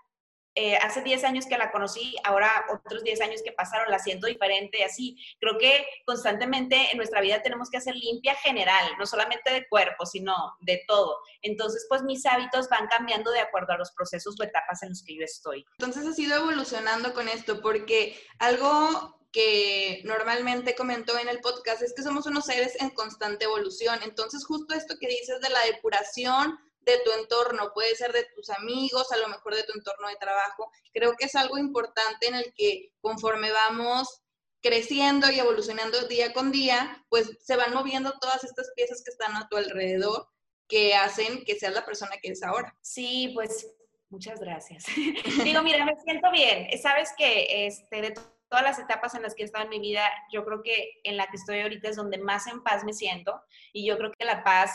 eh, 0.55 0.75
hace 0.77 1.01
10 1.01 1.23
años 1.23 1.45
que 1.45 1.57
la 1.57 1.71
conocí, 1.71 2.15
ahora 2.25 2.65
otros 2.69 3.03
10 3.03 3.21
años 3.21 3.41
que 3.43 3.53
pasaron, 3.53 3.89
la 3.89 3.99
siento 3.99 4.27
diferente 4.27 4.83
así. 4.83 5.17
Creo 5.39 5.57
que 5.57 5.85
constantemente 6.05 6.89
en 6.91 6.97
nuestra 6.97 7.21
vida 7.21 7.41
tenemos 7.41 7.69
que 7.69 7.77
hacer 7.77 7.95
limpia 7.95 8.35
general, 8.35 8.91
no 8.99 9.05
solamente 9.05 9.53
de 9.53 9.67
cuerpo, 9.69 10.05
sino 10.05 10.33
de 10.59 10.83
todo. 10.87 11.19
Entonces, 11.41 11.85
pues 11.87 12.03
mis 12.03 12.25
hábitos 12.25 12.67
van 12.69 12.87
cambiando 12.87 13.31
de 13.31 13.39
acuerdo 13.39 13.73
a 13.73 13.77
los 13.77 13.91
procesos 13.91 14.35
o 14.39 14.43
etapas 14.43 14.83
en 14.83 14.89
los 14.89 15.03
que 15.03 15.15
yo 15.15 15.23
estoy. 15.23 15.65
Entonces, 15.79 16.05
has 16.05 16.19
ido 16.19 16.35
evolucionando 16.35 17.13
con 17.13 17.29
esto, 17.29 17.61
porque 17.61 18.19
algo 18.39 19.21
que 19.31 20.01
normalmente 20.03 20.75
comentó 20.75 21.17
en 21.17 21.29
el 21.29 21.39
podcast 21.39 21.81
es 21.81 21.93
que 21.93 22.03
somos 22.03 22.25
unos 22.25 22.45
seres 22.45 22.75
en 22.81 22.89
constante 22.89 23.45
evolución. 23.45 23.99
Entonces, 24.03 24.45
justo 24.45 24.73
esto 24.73 24.95
que 24.99 25.07
dices 25.07 25.39
de 25.39 25.49
la 25.49 25.63
depuración, 25.65 26.59
de 26.81 26.99
tu 27.05 27.11
entorno, 27.11 27.71
puede 27.73 27.95
ser 27.95 28.11
de 28.11 28.27
tus 28.35 28.49
amigos, 28.49 29.11
a 29.11 29.17
lo 29.17 29.27
mejor 29.27 29.55
de 29.55 29.63
tu 29.63 29.73
entorno 29.73 30.07
de 30.07 30.15
trabajo. 30.15 30.71
Creo 30.93 31.15
que 31.15 31.25
es 31.25 31.35
algo 31.35 31.57
importante 31.57 32.27
en 32.27 32.35
el 32.35 32.53
que 32.55 32.91
conforme 33.01 33.51
vamos 33.51 34.21
creciendo 34.61 35.29
y 35.31 35.39
evolucionando 35.39 36.07
día 36.07 36.33
con 36.33 36.51
día, 36.51 37.03
pues 37.09 37.37
se 37.41 37.55
van 37.55 37.73
moviendo 37.73 38.13
todas 38.19 38.43
estas 38.43 38.71
piezas 38.75 39.03
que 39.03 39.11
están 39.11 39.35
a 39.35 39.47
tu 39.49 39.57
alrededor 39.57 40.27
que 40.67 40.95
hacen 40.95 41.43
que 41.43 41.55
seas 41.55 41.73
la 41.73 41.85
persona 41.85 42.11
que 42.21 42.29
eres 42.29 42.43
ahora. 42.43 42.75
Sí, 42.81 43.31
pues 43.33 43.67
muchas 44.09 44.39
gracias. 44.39 44.85
Digo, 45.43 45.61
mira, 45.63 45.83
me 45.83 45.95
siento 46.03 46.31
bien. 46.31 46.67
Sabes 46.81 47.11
que 47.17 47.65
este, 47.67 48.01
de 48.01 48.13
todas 48.47 48.63
las 48.63 48.79
etapas 48.79 49.15
en 49.15 49.23
las 49.23 49.33
que 49.33 49.43
he 49.43 49.45
estado 49.45 49.65
en 49.65 49.69
mi 49.69 49.79
vida, 49.79 50.09
yo 50.31 50.45
creo 50.45 50.61
que 50.61 51.01
en 51.03 51.17
la 51.17 51.27
que 51.27 51.37
estoy 51.37 51.61
ahorita 51.61 51.89
es 51.89 51.95
donde 51.95 52.17
más 52.19 52.47
en 52.47 52.63
paz 52.63 52.83
me 52.83 52.93
siento 52.93 53.41
y 53.73 53.85
yo 53.85 53.97
creo 53.97 54.11
que 54.11 54.25
la 54.25 54.43
paz 54.43 54.71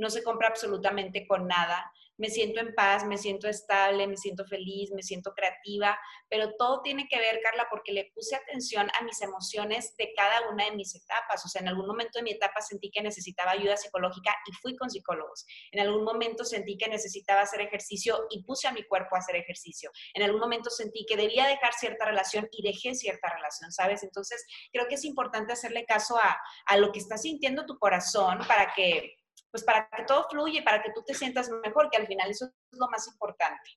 no 0.00 0.10
se 0.10 0.24
compra 0.24 0.48
absolutamente 0.48 1.26
con 1.26 1.46
nada. 1.46 1.92
Me 2.16 2.28
siento 2.28 2.60
en 2.60 2.74
paz, 2.74 3.06
me 3.06 3.16
siento 3.16 3.48
estable, 3.48 4.06
me 4.06 4.16
siento 4.16 4.44
feliz, 4.44 4.90
me 4.92 5.02
siento 5.02 5.32
creativa, 5.32 5.98
pero 6.28 6.54
todo 6.58 6.82
tiene 6.82 7.08
que 7.08 7.18
ver, 7.18 7.40
Carla, 7.42 7.66
porque 7.70 7.92
le 7.92 8.10
puse 8.14 8.36
atención 8.36 8.90
a 8.98 9.04
mis 9.04 9.22
emociones 9.22 9.96
de 9.96 10.12
cada 10.14 10.50
una 10.50 10.66
de 10.66 10.72
mis 10.72 10.94
etapas. 10.94 11.44
O 11.46 11.48
sea, 11.48 11.62
en 11.62 11.68
algún 11.68 11.86
momento 11.86 12.18
de 12.18 12.22
mi 12.22 12.32
etapa 12.32 12.60
sentí 12.60 12.90
que 12.90 13.02
necesitaba 13.02 13.52
ayuda 13.52 13.76
psicológica 13.76 14.34
y 14.46 14.52
fui 14.52 14.76
con 14.76 14.90
psicólogos. 14.90 15.46
En 15.72 15.80
algún 15.80 16.04
momento 16.04 16.44
sentí 16.44 16.76
que 16.76 16.88
necesitaba 16.88 17.42
hacer 17.42 17.62
ejercicio 17.62 18.26
y 18.28 18.42
puse 18.44 18.68
a 18.68 18.72
mi 18.72 18.82
cuerpo 18.84 19.16
a 19.16 19.20
hacer 19.20 19.36
ejercicio. 19.36 19.90
En 20.12 20.22
algún 20.22 20.40
momento 20.40 20.68
sentí 20.68 21.06
que 21.06 21.16
debía 21.16 21.46
dejar 21.46 21.72
cierta 21.72 22.04
relación 22.04 22.48
y 22.52 22.62
dejé 22.62 22.94
cierta 22.94 23.30
relación, 23.30 23.72
¿sabes? 23.72 24.02
Entonces, 24.02 24.44
creo 24.72 24.88
que 24.88 24.96
es 24.96 25.04
importante 25.04 25.52
hacerle 25.52 25.84
caso 25.84 26.18
a, 26.18 26.38
a 26.66 26.76
lo 26.76 26.92
que 26.92 26.98
está 26.98 27.16
sintiendo 27.16 27.66
tu 27.66 27.78
corazón 27.78 28.40
para 28.46 28.72
que 28.74 29.19
pues 29.50 29.64
para 29.64 29.88
que 29.96 30.04
todo 30.04 30.26
fluya 30.30 30.60
y 30.60 30.62
para 30.62 30.82
que 30.82 30.92
tú 30.94 31.02
te 31.02 31.14
sientas 31.14 31.48
mejor, 31.50 31.90
que 31.90 31.96
al 31.96 32.06
final 32.06 32.30
eso 32.30 32.46
es 32.46 32.78
lo 32.78 32.88
más 32.88 33.06
importante. 33.08 33.70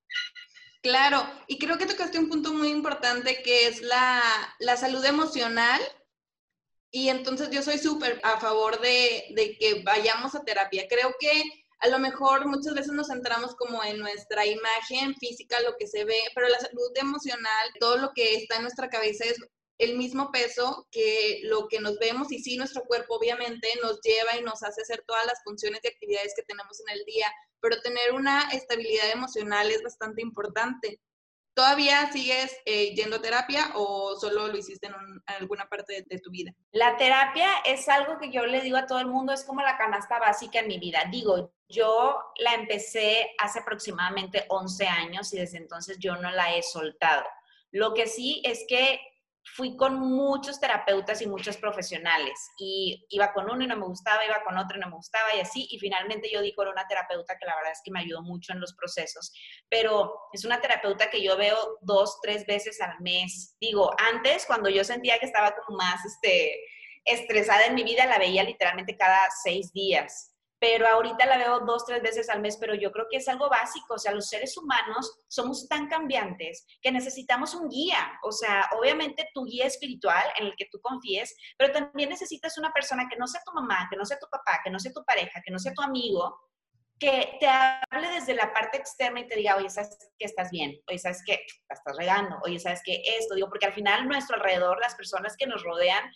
Claro, 0.81 1.25
y 1.47 1.57
creo 1.57 1.77
que 1.77 1.85
tocaste 1.85 2.19
un 2.19 2.29
punto 2.29 2.53
muy 2.53 2.69
importante 2.69 3.41
que 3.41 3.67
es 3.67 3.81
la, 3.81 4.21
la 4.59 4.75
salud 4.77 5.03
emocional. 5.05 5.81
Y 6.91 7.09
entonces 7.09 7.49
yo 7.49 7.63
soy 7.63 7.79
súper 7.79 8.19
a 8.23 8.39
favor 8.39 8.79
de, 8.79 9.25
de 9.31 9.57
que 9.57 9.81
vayamos 9.83 10.35
a 10.35 10.43
terapia. 10.43 10.85
Creo 10.87 11.15
que 11.19 11.41
a 11.79 11.87
lo 11.87 11.99
mejor 11.99 12.45
muchas 12.45 12.73
veces 12.73 12.93
nos 12.93 13.07
centramos 13.07 13.55
como 13.55 13.83
en 13.83 13.99
nuestra 13.99 14.45
imagen 14.45 15.15
física, 15.15 15.59
lo 15.61 15.75
que 15.77 15.87
se 15.87 16.05
ve, 16.05 16.19
pero 16.35 16.47
la 16.47 16.59
salud 16.59 16.91
emocional, 16.95 17.69
todo 17.79 17.97
lo 17.97 18.11
que 18.13 18.35
está 18.35 18.55
en 18.57 18.61
nuestra 18.61 18.89
cabeza 18.89 19.25
es 19.25 19.37
el 19.77 19.97
mismo 19.97 20.31
peso 20.31 20.87
que 20.91 21.41
lo 21.43 21.67
que 21.67 21.79
nos 21.79 21.97
vemos 21.99 22.31
y 22.31 22.39
sí 22.39 22.57
nuestro 22.57 22.83
cuerpo 22.83 23.15
obviamente 23.15 23.67
nos 23.81 23.99
lleva 24.01 24.37
y 24.39 24.43
nos 24.43 24.63
hace 24.63 24.81
hacer 24.81 25.03
todas 25.07 25.25
las 25.25 25.43
funciones 25.43 25.81
y 25.83 25.87
actividades 25.87 26.33
que 26.35 26.43
tenemos 26.43 26.79
en 26.81 26.97
el 26.97 27.03
día, 27.05 27.27
pero 27.59 27.81
tener 27.81 28.13
una 28.13 28.49
estabilidad 28.51 29.09
emocional 29.11 29.69
es 29.71 29.81
bastante 29.81 30.21
importante. 30.21 30.99
¿Todavía 31.55 32.11
sigues 32.11 32.55
eh, 32.65 32.95
yendo 32.95 33.17
a 33.17 33.21
terapia 33.21 33.71
o 33.75 34.15
solo 34.19 34.47
lo 34.47 34.57
hiciste 34.57 34.87
en, 34.87 34.95
alguna 35.27 35.69
parte 35.69 35.93
de, 35.93 36.01
de, 36.07 36.19
tu 36.19 36.31
vida? 36.31 36.51
La 36.71 36.97
terapia 36.97 37.59
es 37.63 37.87
algo 37.89 38.17
que 38.17 38.31
yo 38.31 38.45
le 38.47 38.61
digo 38.61 38.77
a 38.77 38.87
todo 38.87 38.99
el 38.99 39.05
mundo, 39.05 39.33
es 39.33 39.43
como 39.43 39.61
la 39.61 39.77
canasta 39.77 40.17
básica 40.17 40.59
en 40.59 40.67
mi 40.67 40.79
vida. 40.79 41.03
Digo, 41.11 41.53
yo 41.67 42.17
la 42.37 42.55
empecé 42.55 43.31
hace 43.37 43.59
aproximadamente 43.59 44.45
11 44.49 44.87
años 44.87 45.31
y 45.33 45.37
desde 45.37 45.57
entonces 45.57 45.97
yo 45.99 46.15
no 46.15 46.31
la 46.31 46.55
he 46.55 46.63
soltado. 46.63 47.23
Lo 47.69 47.93
que 47.93 48.07
sí 48.07 48.41
es 48.45 48.65
que 48.67 48.99
fui 49.43 49.75
con 49.75 50.00
muchos 50.00 50.59
terapeutas 50.59 51.21
y 51.21 51.27
muchos 51.27 51.57
profesionales 51.57 52.33
y 52.57 53.05
iba 53.09 53.33
con 53.33 53.50
uno 53.50 53.63
y 53.63 53.67
no 53.67 53.75
me 53.75 53.85
gustaba, 53.85 54.25
iba 54.25 54.41
con 54.43 54.57
otro 54.57 54.77
y 54.77 54.79
no 54.79 54.88
me 54.88 54.95
gustaba 54.95 55.35
y 55.35 55.41
así, 55.41 55.67
y 55.69 55.79
finalmente 55.79 56.29
yo 56.31 56.41
di 56.41 56.53
con 56.53 56.67
una 56.67 56.88
terapeuta 56.88 57.38
que 57.38 57.45
la 57.45 57.55
verdad 57.55 57.71
es 57.71 57.81
que 57.83 57.91
me 57.91 58.00
ayudó 58.00 58.21
mucho 58.21 58.53
en 58.53 58.62
los 58.62 58.73
procesos, 58.73 59.33
pero 59.69 60.13
es 60.31 60.45
una 60.45 60.62
terapeuta 60.62 61.09
que 61.09 61.21
yo 61.21 61.38
veo 61.38 61.77
dos, 61.81 62.19
tres 62.21 62.45
veces 62.45 62.79
al 62.81 63.00
mes. 63.01 63.55
Digo, 63.59 63.91
antes 63.97 64.45
cuando 64.45 64.69
yo 64.69 64.83
sentía 64.83 65.19
que 65.19 65.25
estaba 65.25 65.53
como 65.55 65.77
más 65.77 66.03
este, 66.05 66.59
estresada 67.05 67.65
en 67.65 67.75
mi 67.75 67.83
vida, 67.83 68.05
la 68.05 68.17
veía 68.19 68.43
literalmente 68.43 68.97
cada 68.97 69.19
seis 69.43 69.71
días 69.73 70.32
pero 70.63 70.88
ahorita 70.88 71.25
la 71.25 71.38
veo 71.38 71.60
dos, 71.60 71.86
tres 71.86 72.01
veces 72.01 72.29
al 72.29 72.39
mes, 72.39 72.55
pero 72.55 72.74
yo 72.74 72.89
creo 72.93 73.08
que 73.12 73.17
es 73.17 73.27
algo 73.27 73.50
básico, 73.50 73.96
o 73.96 73.98
sea, 73.98 74.13
los 74.13 74.29
seres 74.29 74.55
humanos 74.55 75.20
somos 75.27 75.67
tan 75.67 75.89
cambiantes 75.89 76.65
que 76.82 76.89
necesitamos 76.89 77.53
un 77.53 77.67
guía, 77.67 78.17
o 78.24 78.32
sea, 78.32 78.70
obviamente 78.79 79.27
tu 79.34 79.43
guía 79.43 79.65
espiritual 79.65 80.24
en 80.39 80.46
el 80.46 80.55
que 80.55 80.70
tú 80.72 80.79
confíes, 80.79 81.36
pero 81.58 81.74
también 81.74 82.08
necesitas 82.08 82.58
una 82.58 82.72
persona 82.72 83.10
que 83.10 83.17
no 83.17 83.27
sea 83.27 83.41
tu 83.46 83.51
mamá, 83.51 83.89
que 83.91 83.98
no 83.98 84.05
sea 84.05 84.17
tu 84.17 84.27
papá, 84.32 84.62
que 84.63 84.72
no 84.72 84.79
sea 84.79 84.93
tu 84.93 85.03
pareja, 85.03 85.41
que 85.43 85.51
no 85.51 85.60
sea 85.60 85.74
tu 85.74 85.82
amigo, 85.82 86.34
que 86.98 87.36
te 87.41 87.48
hable 87.48 88.12
desde 88.13 88.34
la 88.34 88.53
parte 88.53 88.77
externa 88.77 89.20
y 89.20 89.27
te 89.27 89.36
diga, 89.36 89.58
oye, 89.58 89.70
sabes 89.70 89.98
que 90.17 90.25
estás 90.25 90.50
bien, 90.50 90.79
oye, 90.88 90.98
sabes 90.98 91.24
que 91.25 91.46
la 91.67 91.75
estás 91.75 91.98
regando, 91.98 92.38
oye, 92.46 92.58
sabes 92.58 92.79
que 92.86 93.03
esto, 93.20 93.36
digo, 93.36 93.50
porque 93.50 93.65
al 93.65 93.74
final 93.74 94.08
nuestro 94.08 94.38
alrededor, 94.38 94.79
las 94.79 94.96
personas 94.96 95.36
que 95.36 95.46
nos 95.46 95.62
rodean, 95.62 96.10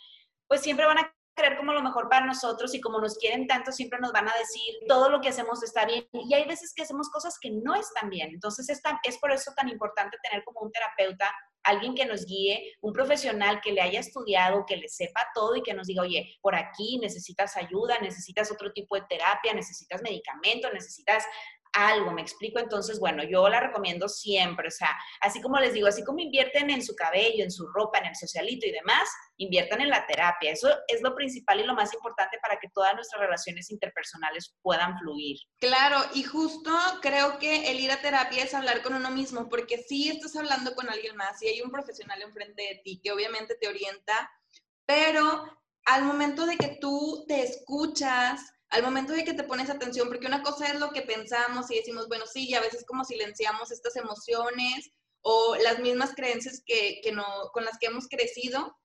pues 0.48 0.62
siempre 0.62 0.86
van 0.86 1.00
a 1.00 1.16
creer 1.38 1.56
como 1.56 1.72
lo 1.72 1.84
mejor 1.84 2.10
para 2.10 2.25
nosotros 2.25 2.74
y 2.74 2.82
como 2.82 3.00
nos 3.00 3.17
quieren 3.17 3.48
tanto, 3.48 3.72
siempre 3.72 4.00
nos 4.00 4.12
van 4.12 4.27
a 4.27 4.34
decir 4.38 4.75
todo 4.88 5.10
lo 5.10 5.22
que 5.22 5.29
hacemos 5.29 5.63
está 5.63 5.86
bien. 5.86 6.08
Y 6.12 6.34
hay 6.34 6.46
veces 6.46 6.74
que 6.75 6.84
hacemos 6.84 7.10
cosas 7.10 7.38
que 7.39 7.51
no 7.51 7.75
están 7.75 8.10
bien. 8.10 8.32
Entonces 8.34 8.67
es, 8.70 8.82
es 9.03 9.17
por 9.20 9.32
eso 9.32 9.53
tan 9.56 9.70
importante 9.70 10.17
tener 10.24 10.44
como 10.44 10.62
un 10.62 10.72
terapeuta, 10.72 11.32
alguien 11.63 11.96
que 11.96 12.06
nos 12.06 12.25
guíe, 12.25 12.75
un 12.82 12.94
profesional 12.94 13.60
que 13.62 13.72
le 13.72 13.82
haya 13.82 14.00
estudiado, 14.00 14.65
que 14.65 14.77
le 14.77 14.88
sepa 14.88 15.27
todo 15.34 15.56
y 15.56 15.62
que 15.62 15.74
nos 15.74 15.88
diga, 15.88 16.01
oye, 16.01 16.38
por 16.41 16.56
aquí 16.56 16.98
necesitas 17.00 17.58
ayuda, 17.58 18.00
necesitas 18.00 18.51
otro 18.51 18.72
tipo 18.72 18.96
de 18.96 19.03
terapia, 19.08 19.53
necesitas 19.53 20.01
medicamento, 20.01 20.72
necesitas 20.72 21.25
algo, 21.74 22.12
me 22.12 22.21
explico. 22.21 22.59
Entonces, 22.59 23.00
bueno, 23.00 23.24
yo 23.24 23.47
la 23.50 23.59
recomiendo 23.59 24.07
siempre, 24.07 24.67
o 24.67 24.71
sea, 24.71 24.95
así 25.21 25.41
como 25.41 25.59
les 25.59 25.74
digo, 25.74 25.88
así 25.88 26.03
como 26.03 26.19
invierten 26.19 26.69
en 26.69 26.83
su 26.83 26.95
cabello, 26.95 27.43
en 27.43 27.51
su 27.51 27.67
ropa, 27.67 28.00
en 28.00 28.07
el 28.07 28.15
socialito 28.15 28.65
y 28.65 28.71
demás, 28.71 29.09
inviertan 29.38 29.81
en 29.81 29.89
la 29.89 30.05
terapia. 30.05 30.51
Eso 30.51 30.69
es 30.88 31.01
lo 31.01 31.15
principal 31.15 31.59
y 31.59 31.63
lo 31.63 31.75
más 31.75 31.93
importante 31.93 32.38
para 32.41 32.59
que 32.59 32.69
todas 32.74 32.95
nuestras 32.95 33.21
relaciones 33.21 33.69
interpersonales 33.69 34.55
puedan 34.62 34.97
fluir. 35.00 35.38
Claro, 35.59 35.97
y 36.13 36.24
justo 36.24 36.71
creo 37.01 37.38
que 37.39 37.71
el 37.71 37.79
ir 37.79 37.91
a 37.91 38.01
terapia 38.01 38.43
es 38.43 38.53
hablar 38.53 38.81
con 38.81 38.93
uno 38.93 39.12
mismo, 39.12 39.50
porque 39.50 39.77
si 39.77 40.09
estás 40.09 40.36
hablando 40.36 40.75
con 40.75 40.89
alguien 40.89 41.15
más 41.15 41.41
y 41.41 41.47
hay 41.47 41.62
un 41.62 41.71
profesional 41.71 42.21
enfrente 42.21 42.62
de 42.62 42.81
ti 42.83 43.00
que 43.03 43.12
obviamente 43.12 43.55
te 43.55 43.67
orienta, 43.67 44.29
pero 44.86 45.43
al 45.86 46.03
momento 46.03 46.45
de 46.45 46.57
que 46.57 46.77
tú 46.81 47.25
te 47.27 47.43
escuchas, 47.43 48.41
al 48.69 48.83
momento 48.83 49.13
de 49.13 49.24
que 49.24 49.33
te 49.33 49.43
pones 49.43 49.69
atención, 49.69 50.07
porque 50.07 50.27
una 50.27 50.43
cosa 50.43 50.67
es 50.67 50.79
lo 50.79 50.91
que 50.91 51.01
pensamos 51.01 51.71
y 51.71 51.75
decimos, 51.75 52.07
bueno, 52.07 52.25
sí, 52.25 52.47
y 52.50 52.53
a 52.53 52.62
veces 52.62 52.86
como 52.86 53.05
silenciamos 53.05 53.71
estas 53.71 53.95
emociones 53.95 54.91
o 55.21 55.55
las 55.63 55.79
mismas 55.79 56.13
creencias 56.15 56.62
que, 56.65 57.00
que 57.01 57.12
no, 57.12 57.25
con 57.53 57.65
las 57.65 57.77
que 57.77 57.88
hemos 57.88 58.07
crecido, 58.07 58.77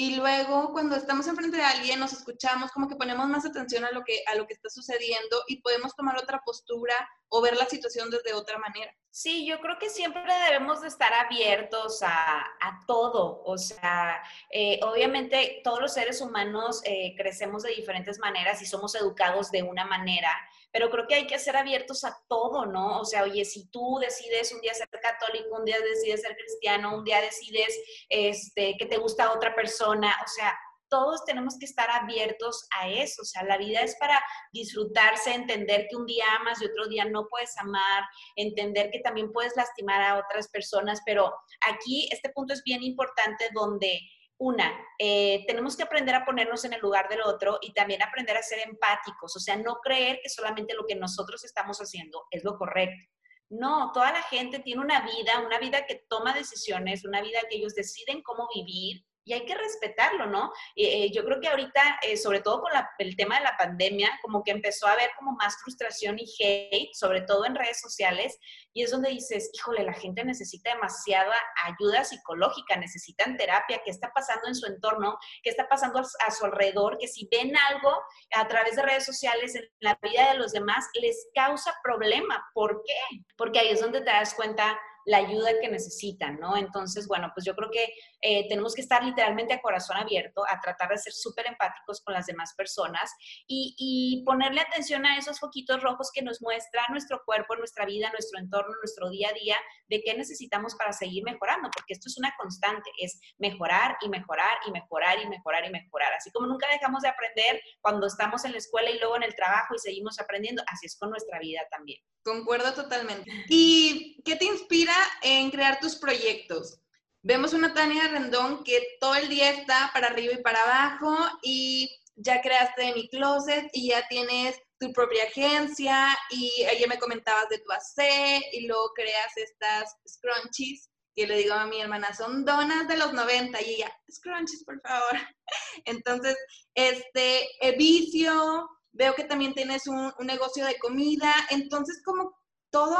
y 0.00 0.14
luego 0.14 0.70
cuando 0.70 0.94
estamos 0.94 1.26
enfrente 1.26 1.56
de 1.56 1.64
alguien 1.64 1.98
nos 1.98 2.12
escuchamos 2.12 2.70
como 2.70 2.88
que 2.88 2.94
ponemos 2.94 3.26
más 3.26 3.44
atención 3.44 3.84
a 3.84 3.90
lo 3.90 4.04
que 4.04 4.22
a 4.28 4.36
lo 4.36 4.46
que 4.46 4.54
está 4.54 4.70
sucediendo 4.70 5.42
y 5.48 5.60
podemos 5.60 5.96
tomar 5.96 6.16
otra 6.16 6.40
postura 6.46 6.94
o 7.28 7.42
ver 7.42 7.56
la 7.56 7.66
situación 7.66 8.08
desde 8.08 8.32
otra 8.32 8.58
manera. 8.58 8.94
Sí, 9.10 9.44
yo 9.44 9.58
creo 9.60 9.76
que 9.76 9.90
siempre 9.90 10.22
debemos 10.46 10.82
de 10.82 10.88
estar 10.88 11.12
abiertos 11.12 12.00
a, 12.04 12.42
a 12.42 12.84
todo. 12.86 13.42
O 13.44 13.58
sea, 13.58 14.22
eh, 14.52 14.78
obviamente 14.84 15.60
todos 15.64 15.80
los 15.80 15.94
seres 15.94 16.20
humanos 16.20 16.80
eh, 16.84 17.16
crecemos 17.16 17.64
de 17.64 17.70
diferentes 17.70 18.20
maneras 18.20 18.62
y 18.62 18.66
somos 18.66 18.94
educados 18.94 19.50
de 19.50 19.64
una 19.64 19.84
manera 19.84 20.30
pero 20.72 20.90
creo 20.90 21.06
que 21.06 21.14
hay 21.14 21.26
que 21.26 21.38
ser 21.38 21.56
abiertos 21.56 22.04
a 22.04 22.16
todo, 22.28 22.66
¿no? 22.66 23.00
O 23.00 23.04
sea, 23.04 23.24
oye, 23.24 23.44
si 23.44 23.68
tú 23.68 23.98
decides 24.00 24.52
un 24.52 24.60
día 24.60 24.74
ser 24.74 24.88
católico, 24.88 25.56
un 25.56 25.64
día 25.64 25.78
decides 25.80 26.22
ser 26.22 26.36
cristiano, 26.36 26.96
un 26.96 27.04
día 27.04 27.20
decides 27.20 27.78
este, 28.08 28.76
que 28.78 28.86
te 28.86 28.98
gusta 28.98 29.32
otra 29.32 29.54
persona, 29.54 30.14
o 30.24 30.28
sea, 30.28 30.58
todos 30.88 31.24
tenemos 31.24 31.58
que 31.58 31.66
estar 31.66 31.90
abiertos 31.90 32.66
a 32.78 32.88
eso, 32.88 33.22
o 33.22 33.24
sea, 33.24 33.44
la 33.44 33.58
vida 33.58 33.80
es 33.80 33.96
para 33.96 34.22
disfrutarse, 34.52 35.34
entender 35.34 35.86
que 35.88 35.96
un 35.96 36.06
día 36.06 36.24
amas 36.40 36.60
y 36.60 36.66
otro 36.66 36.88
día 36.88 37.04
no 37.04 37.26
puedes 37.28 37.56
amar, 37.58 38.04
entender 38.36 38.90
que 38.90 39.00
también 39.00 39.32
puedes 39.32 39.54
lastimar 39.56 40.02
a 40.02 40.18
otras 40.18 40.48
personas, 40.48 41.00
pero 41.04 41.32
aquí 41.68 42.08
este 42.10 42.30
punto 42.30 42.54
es 42.54 42.62
bien 42.64 42.82
importante 42.82 43.48
donde 43.54 44.00
una, 44.38 44.72
eh, 44.98 45.44
tenemos 45.46 45.76
que 45.76 45.82
aprender 45.82 46.14
a 46.14 46.24
ponernos 46.24 46.64
en 46.64 46.72
el 46.72 46.80
lugar 46.80 47.08
del 47.08 47.22
otro 47.22 47.58
y 47.60 47.72
también 47.72 48.02
aprender 48.02 48.36
a 48.36 48.42
ser 48.42 48.60
empáticos, 48.60 49.34
o 49.36 49.40
sea, 49.40 49.56
no 49.56 49.80
creer 49.82 50.20
que 50.22 50.28
solamente 50.28 50.74
lo 50.74 50.86
que 50.86 50.94
nosotros 50.94 51.44
estamos 51.44 51.78
haciendo 51.78 52.24
es 52.30 52.44
lo 52.44 52.56
correcto. 52.56 53.10
No, 53.50 53.90
toda 53.92 54.12
la 54.12 54.22
gente 54.22 54.58
tiene 54.60 54.82
una 54.82 55.00
vida, 55.00 55.40
una 55.40 55.58
vida 55.58 55.86
que 55.86 56.04
toma 56.08 56.34
decisiones, 56.34 57.04
una 57.04 57.22
vida 57.22 57.40
que 57.48 57.56
ellos 57.56 57.74
deciden 57.74 58.22
cómo 58.22 58.46
vivir 58.54 59.04
y 59.28 59.34
hay 59.34 59.44
que 59.44 59.54
respetarlo, 59.54 60.24
¿no? 60.26 60.50
Eh, 60.74 61.12
yo 61.12 61.22
creo 61.22 61.38
que 61.38 61.48
ahorita, 61.48 62.00
eh, 62.00 62.16
sobre 62.16 62.40
todo 62.40 62.62
con 62.62 62.72
el 62.98 63.14
tema 63.14 63.36
de 63.36 63.44
la 63.44 63.58
pandemia, 63.58 64.18
como 64.22 64.42
que 64.42 64.52
empezó 64.52 64.86
a 64.86 64.92
haber 64.92 65.10
como 65.18 65.32
más 65.32 65.58
frustración 65.62 66.16
y 66.18 66.24
hate, 66.40 66.94
sobre 66.94 67.20
todo 67.20 67.44
en 67.44 67.54
redes 67.54 67.78
sociales, 67.78 68.38
y 68.72 68.82
es 68.82 68.90
donde 68.90 69.10
dices, 69.10 69.50
híjole, 69.52 69.84
la 69.84 69.92
gente 69.92 70.24
necesita 70.24 70.72
demasiada 70.72 71.36
ayuda 71.64 72.04
psicológica, 72.04 72.76
necesitan 72.76 73.36
terapia, 73.36 73.82
¿qué 73.84 73.90
está 73.90 74.10
pasando 74.14 74.48
en 74.48 74.54
su 74.54 74.66
entorno? 74.66 75.18
¿Qué 75.42 75.50
está 75.50 75.68
pasando 75.68 76.00
a 76.00 76.30
su 76.30 76.44
alrededor? 76.46 76.96
Que 76.96 77.06
si 77.06 77.28
ven 77.30 77.54
algo 77.70 77.92
a 78.34 78.48
través 78.48 78.76
de 78.76 78.82
redes 78.82 79.04
sociales 79.04 79.54
en 79.56 79.64
la 79.80 79.98
vida 80.02 80.32
de 80.32 80.38
los 80.38 80.52
demás, 80.52 80.86
les 80.94 81.28
causa 81.34 81.74
problema. 81.82 82.42
¿Por 82.54 82.82
qué? 82.86 83.18
Porque 83.36 83.58
ahí 83.58 83.68
es 83.68 83.80
donde 83.82 84.00
te 84.00 84.06
das 84.10 84.32
cuenta 84.32 84.78
la 85.08 85.18
ayuda 85.18 85.58
que 85.60 85.68
necesitan, 85.68 86.38
¿no? 86.38 86.56
Entonces, 86.56 87.08
bueno, 87.08 87.30
pues 87.34 87.46
yo 87.46 87.56
creo 87.56 87.70
que 87.70 87.86
eh, 88.20 88.48
tenemos 88.48 88.74
que 88.74 88.80
estar 88.80 89.04
literalmente 89.04 89.54
a 89.54 89.60
corazón 89.60 89.96
abierto, 89.96 90.42
a 90.48 90.60
tratar 90.60 90.88
de 90.90 90.98
ser 90.98 91.12
súper 91.12 91.46
empáticos 91.46 92.02
con 92.02 92.14
las 92.14 92.26
demás 92.26 92.54
personas 92.54 93.10
y, 93.46 94.22
ponerle 94.26 94.60
atención 94.60 95.06
a 95.06 95.16
esos 95.16 95.38
foquitos 95.38 95.82
rojos 95.82 96.10
que 96.12 96.22
nos 96.22 96.42
muestra 96.42 96.82
nuestro 96.90 97.22
cuerpo, 97.24 97.56
nuestra 97.56 97.86
vida, 97.86 98.10
nuestro 98.10 98.38
entorno, 98.38 98.74
nuestro 98.76 99.08
día 99.08 99.28
a 99.30 99.32
día, 99.32 99.56
de 99.88 100.02
qué 100.02 100.14
necesitamos 100.14 100.74
para 100.74 100.92
seguir 100.92 101.24
mejorando, 101.24 101.70
porque 101.74 101.94
esto 101.94 102.08
es 102.08 102.18
una 102.18 102.34
constante, 102.36 102.90
es 102.98 103.18
mejorar 103.38 103.96
y 104.02 104.08
mejorar 104.08 104.58
y 104.66 104.70
mejorar 104.70 105.18
y 105.20 105.28
mejorar 105.28 105.64
y 105.66 105.70
mejorar. 105.70 106.12
Así 106.12 106.30
como 106.30 106.46
nunca 106.46 106.68
dejamos 106.70 107.02
de 107.02 107.08
aprender 107.08 107.60
cuando 107.80 108.06
estamos 108.06 108.44
en 108.44 108.52
la 108.52 108.58
escuela 108.58 108.90
y 108.90 108.98
luego 108.98 109.16
en 109.16 109.22
el 109.22 109.34
trabajo 109.34 109.74
y 109.74 109.78
seguimos 109.78 110.18
aprendiendo, 110.18 110.62
así 110.66 110.86
es 110.86 110.96
con 110.98 111.10
nuestra 111.10 111.38
vida 111.38 111.60
también. 111.70 112.00
Concuerdo 112.22 112.74
totalmente. 112.74 113.30
¿Y 113.48 114.20
qué 114.24 114.36
te 114.36 114.44
inspira 114.44 114.94
en 115.22 115.50
crear 115.50 115.80
tus 115.80 115.96
proyectos? 115.96 116.82
Vemos 117.28 117.52
una 117.52 117.74
Tania 117.74 118.08
Rendón 118.08 118.64
que 118.64 118.96
todo 118.98 119.14
el 119.14 119.28
día 119.28 119.50
está 119.50 119.90
para 119.92 120.06
arriba 120.06 120.32
y 120.32 120.42
para 120.42 120.62
abajo 120.62 121.14
y 121.42 121.94
ya 122.16 122.40
creaste 122.40 122.94
mi 122.94 123.06
closet 123.10 123.68
y 123.74 123.88
ya 123.88 124.08
tienes 124.08 124.58
tu 124.80 124.90
propia 124.94 125.24
agencia 125.24 126.18
y 126.30 126.64
ayer 126.64 126.88
me 126.88 126.98
comentabas 126.98 127.50
de 127.50 127.58
tu 127.58 127.70
AC 127.70 128.42
y 128.52 128.66
luego 128.66 128.94
creas 128.94 129.36
estas 129.36 129.94
scrunchies 130.08 130.88
que 131.14 131.26
le 131.26 131.36
digo 131.36 131.52
a 131.52 131.66
mi 131.66 131.82
hermana, 131.82 132.14
son 132.14 132.46
donas 132.46 132.88
de 132.88 132.96
los 132.96 133.12
90 133.12 133.60
y 133.60 133.74
ella, 133.74 133.94
scrunchies, 134.10 134.64
por 134.64 134.80
favor. 134.80 135.18
Entonces, 135.84 136.34
este, 136.74 137.46
vicio, 137.76 138.66
veo 138.92 139.14
que 139.14 139.24
también 139.24 139.52
tienes 139.52 139.86
un, 139.86 140.14
negocio 140.20 140.64
de 140.64 140.78
comida, 140.78 141.34
entonces 141.50 142.00
como 142.02 142.38
todo, 142.70 142.98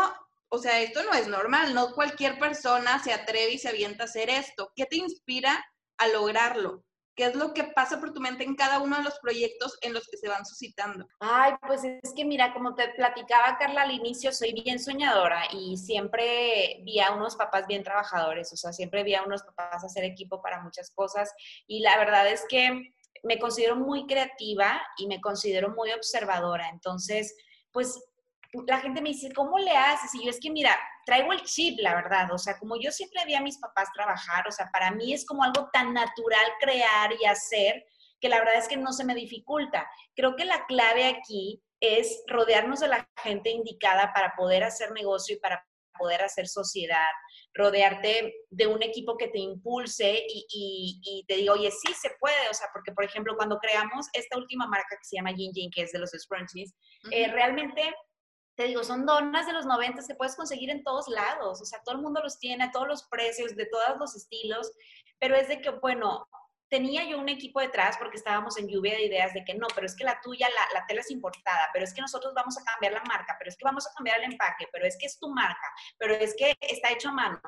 o 0.51 0.59
sea, 0.59 0.81
esto 0.81 1.03
no 1.05 1.13
es 1.13 1.29
normal, 1.29 1.75
no 1.75 1.95
cualquier 1.95 2.39
persona 2.39 3.03
se 3.03 3.13
atreve 3.13 3.53
y 3.53 3.59
se 3.59 3.69
avienta 3.69 4.05
a 4.05 4.07
hacer 4.07 4.31
esto. 4.31 4.73
¿Qué 4.75 4.87
te 4.87 4.97
inspira 4.97 5.65
a 5.99 6.09
lograrlo? 6.09 6.85
¿Qué 7.15 7.25
es 7.25 7.35
lo 7.35 7.53
que 7.53 7.65
pasa 7.65 7.99
por 7.99 8.13
tu 8.13 8.21
mente 8.21 8.45
en 8.45 8.55
cada 8.55 8.79
uno 8.79 8.97
de 8.97 9.03
los 9.03 9.19
proyectos 9.19 9.77
en 9.81 9.93
los 9.93 10.07
que 10.07 10.17
se 10.17 10.29
van 10.29 10.47
suscitando? 10.47 11.05
Ay, 11.19 11.53
pues 11.67 11.83
es 11.83 12.13
que 12.15 12.25
mira, 12.25 12.55
como 12.55 12.77
te 12.77 12.91
platicaba 12.91 13.59
Carla 13.59 13.83
al 13.83 13.91
inicio, 13.91 14.31
soy 14.31 14.53
bien 14.53 14.79
soñadora 14.79 15.43
y 15.53 15.77
siempre 15.77 16.79
vi 16.85 17.01
a 17.01 17.11
unos 17.11 17.35
papás 17.35 17.67
bien 17.67 17.83
trabajadores, 17.83 18.53
o 18.53 18.57
sea, 18.57 18.73
siempre 18.73 19.03
vi 19.03 19.17
a 19.17 19.25
unos 19.25 19.43
papás 19.43 19.83
hacer 19.83 20.05
equipo 20.05 20.41
para 20.41 20.63
muchas 20.63 20.93
cosas 20.93 21.33
y 21.67 21.81
la 21.81 21.99
verdad 21.99 22.29
es 22.29 22.45
que 22.49 22.95
me 23.25 23.41
considero 23.41 23.75
muy 23.75 24.07
creativa 24.07 24.81
y 24.97 25.09
me 25.09 25.21
considero 25.21 25.71
muy 25.71 25.91
observadora. 25.91 26.69
Entonces, 26.69 27.35
pues 27.73 28.01
la 28.67 28.81
gente 28.81 29.01
me 29.01 29.11
dice, 29.11 29.33
¿cómo 29.33 29.59
le 29.59 29.71
haces? 29.71 30.15
Y 30.15 30.25
yo 30.25 30.31
es 30.31 30.41
que, 30.41 30.51
mira, 30.51 30.77
traigo 31.05 31.33
el 31.33 31.43
chip, 31.43 31.79
la 31.81 31.95
verdad. 31.95 32.33
O 32.33 32.39
sea, 32.39 32.59
como 32.59 32.77
yo 32.81 32.91
siempre 32.91 33.25
vi 33.27 33.35
a 33.35 33.43
mis 33.43 33.59
papás 33.59 33.89
trabajar, 33.95 34.47
o 34.49 34.53
sea, 34.53 34.71
para 34.73 34.91
mí 34.91 35.13
es 35.13 35.27
como 35.27 35.43
algo 35.43 35.69
tan 35.73 35.93
natural 35.93 36.47
crear 36.61 37.13
y 37.21 37.25
hacer 37.27 37.85
que 38.21 38.29
la 38.29 38.39
verdad 38.39 38.57
es 38.57 38.69
que 38.69 38.77
no 38.77 38.93
se 38.93 39.05
me 39.05 39.15
dificulta. 39.15 39.89
Creo 40.17 40.35
que 40.35 40.45
la 40.45 40.65
clave 40.67 41.07
aquí 41.07 41.63
es 41.81 42.23
rodearnos 42.27 42.81
de 42.81 42.89
la 42.89 43.09
gente 43.23 43.51
indicada 43.51 44.13
para 44.13 44.35
poder 44.37 44.65
hacer 44.65 44.91
negocio 44.93 45.37
y 45.37 45.41
para 45.41 45.65
poder 45.99 46.23
hacer 46.23 46.47
sociedad, 46.47 47.11
rodearte 47.55 48.33
de 48.51 48.67
un 48.67 48.83
equipo 48.83 49.17
que 49.17 49.29
te 49.29 49.39
impulse 49.39 50.25
y, 50.29 51.25
te 51.27 51.35
diga, 51.35 51.53
oye, 51.53 51.71
sí 51.71 51.93
se 51.93 52.11
puede, 52.21 52.49
o 52.49 52.55
sea, 52.55 52.69
porque 52.73 52.93
por 52.93 53.05
ejemplo, 53.05 53.35
cuando 53.37 53.59
creamos 53.59 54.07
esta 54.13 54.39
última 54.39 54.67
marca 54.69 54.97
que 54.97 55.05
se 55.05 55.17
llama 55.17 55.35
Jin 55.35 55.53
Jin, 55.53 55.71
que 55.71 55.83
es 55.83 55.93
de 55.93 55.99
los 55.99 56.11
scrunchies, 56.11 56.73
eh, 57.11 57.29
realmente 57.33 57.95
te 58.59 58.65
digo, 58.65 58.83
son 58.83 59.07
donas 59.07 59.47
de 59.47 59.53
los 59.53 59.67
90 59.67 60.03
que 60.05 60.17
puedes 60.17 60.35
conseguir 60.35 60.69
en 60.71 60.83
todos 60.83 61.07
lados, 61.07 61.63
o 61.63 61.65
sea, 61.65 61.81
todo 61.85 61.95
el 61.95 62.03
mundo 62.03 62.21
los 62.21 62.41
tiene, 62.41 62.65
a 62.65 62.73
todos 62.73 62.89
los 62.89 63.05
precios, 63.05 63.55
de 63.55 63.67
todos 63.67 63.97
los 64.01 64.17
estilos, 64.17 64.73
pero 65.21 65.37
es 65.37 65.47
de 65.47 65.61
que, 65.61 65.71
bueno, 65.71 66.27
tenía 66.69 67.05
yo 67.05 67.19
un 67.19 67.29
equipo 67.29 67.61
detrás 67.61 67.97
porque 67.99 68.17
estábamos 68.17 68.59
en 68.59 68.69
lluvia 68.69 68.95
de 68.95 69.07
ideas 69.07 69.33
de 69.35 69.45
que 69.45 69.55
no, 69.55 69.67
pero 69.75 69.87
es 69.87 69.97
que 69.97 70.05
la 70.05 70.21
tuya, 70.23 70.49
la, 70.75 70.87
tela 70.87 71.01
es 71.01 71.11
importada, 71.11 71.69
pero 71.73 71.85
es 71.85 71.95
que 71.95 72.01
nosotros 72.01 72.35
vamos 72.35 72.57
a 72.59 72.65
cambiar 72.65 72.93
la 72.93 73.03
marca, 73.05 73.37
pero 73.39 73.49
es 73.49 73.57
que 73.57 73.65
vamos 73.65 73.87
a 73.87 73.95
cambiar 73.95 74.19
el 74.19 74.33
empaque, 74.33 74.67
pero 74.73 74.87
es 74.87 74.97
que 74.99 75.07
es 75.07 75.19
tu 75.19 75.29
marca, 75.31 75.73
pero 75.99 76.15
es 76.15 76.35
que 76.37 76.55
está 76.61 76.91
hecho 76.93 77.09
a 77.09 77.13
mano, 77.13 77.41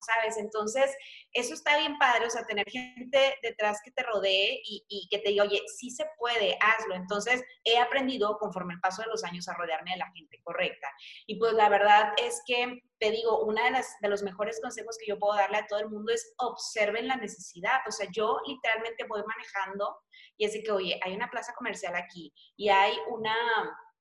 ¿sabes? 0.00 0.36
Entonces, 0.38 0.94
eso 1.32 1.54
está 1.54 1.78
bien 1.78 1.98
padre, 1.98 2.26
o 2.26 2.30
sea, 2.30 2.44
tener 2.44 2.68
gente 2.68 3.38
detrás 3.42 3.80
que 3.84 3.90
te 3.90 4.02
rodee 4.02 4.60
y, 4.64 4.84
y 4.88 5.08
que 5.08 5.18
te 5.18 5.30
diga, 5.30 5.44
oye, 5.44 5.62
sí 5.78 5.90
se 5.90 6.06
puede, 6.18 6.58
hazlo. 6.60 6.94
Entonces, 6.94 7.42
he 7.64 7.78
aprendido 7.78 8.38
conforme 8.38 8.74
el 8.74 8.80
paso 8.80 9.02
de 9.02 9.08
los 9.08 9.24
años 9.24 9.48
a 9.48 9.54
rodearme 9.54 9.92
de 9.92 9.98
la 9.98 10.10
gente 10.12 10.40
correcta. 10.42 10.88
Y 11.26 11.38
pues 11.38 11.52
la 11.54 11.68
verdad 11.68 12.12
es 12.16 12.42
que 12.46 12.82
te 13.04 13.10
digo, 13.10 13.44
uno 13.44 13.62
de, 13.62 13.84
de 14.00 14.08
los 14.08 14.22
mejores 14.22 14.58
consejos 14.62 14.96
que 14.98 15.06
yo 15.06 15.18
puedo 15.18 15.34
darle 15.34 15.58
a 15.58 15.66
todo 15.66 15.78
el 15.78 15.90
mundo 15.90 16.10
es 16.10 16.32
observen 16.38 17.06
la 17.06 17.16
necesidad. 17.16 17.80
O 17.86 17.92
sea, 17.92 18.08
yo 18.10 18.38
literalmente 18.46 19.04
voy 19.06 19.22
manejando 19.26 19.98
y 20.38 20.46
es 20.46 20.54
de 20.54 20.62
que, 20.62 20.72
oye, 20.72 20.98
hay 21.04 21.14
una 21.14 21.28
plaza 21.28 21.52
comercial 21.54 21.94
aquí 21.96 22.32
y 22.56 22.70
hay 22.70 22.96
una 23.10 23.36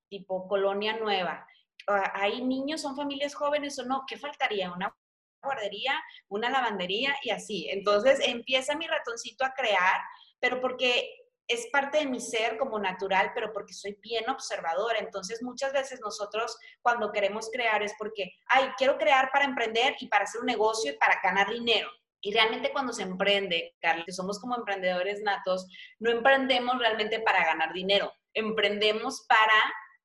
tipo 0.08 0.48
colonia 0.48 0.96
nueva. 0.96 1.46
Ah, 1.90 2.14
hay 2.16 2.46
niños, 2.46 2.80
son 2.80 2.96
familias 2.96 3.36
jóvenes 3.36 3.78
o 3.78 3.84
no, 3.84 4.06
¿qué 4.08 4.18
faltaría? 4.18 4.72
Una 4.72 4.96
guardería, 5.44 6.02
una 6.30 6.50
lavandería 6.50 7.14
y 7.24 7.32
así. 7.32 7.68
Entonces 7.72 8.22
empieza 8.24 8.78
mi 8.78 8.88
ratoncito 8.88 9.44
a 9.44 9.54
crear, 9.54 10.00
pero 10.40 10.62
porque 10.62 11.10
es 11.48 11.68
parte 11.72 12.00
de 12.00 12.06
mi 12.06 12.20
ser 12.20 12.58
como 12.58 12.80
natural, 12.80 13.32
pero 13.34 13.52
porque 13.52 13.74
soy 13.74 13.98
bien 14.02 14.30
observadora. 14.30 15.00
Entonces, 15.00 15.44
muchas 15.44 15.74
veces 15.74 16.00
nosotros 16.02 16.58
cuando 16.82 17.12
queremos 17.12 17.50
crear 17.52 17.84
es 17.84 17.94
porque, 17.98 18.32
ay, 18.48 18.70
quiero 18.78 18.98
crear 18.98 19.30
para 19.32 19.46
emprender 19.46 19.96
y 20.00 20.08
para 20.08 20.24
hacer 20.24 20.42
un 20.42 20.48
negocio 20.48 20.92
y 20.92 20.98
para 20.98 21.20
ganar 21.22 21.50
dinero. 21.50 21.90
Y 22.22 22.32
realmente 22.32 22.72
cuando 22.72 22.94
se 22.94 23.04
emprende, 23.04 23.76
Carlos, 23.82 24.06
que 24.06 24.14
somos 24.14 24.40
como 24.40 24.56
emprendedores 24.56 25.22
natos, 25.22 25.68
no 26.00 26.10
emprendemos 26.10 26.80
realmente 26.80 27.20
para 27.20 27.44
ganar 27.44 27.74
dinero, 27.74 28.14
emprendemos 28.34 29.26
para 29.28 29.62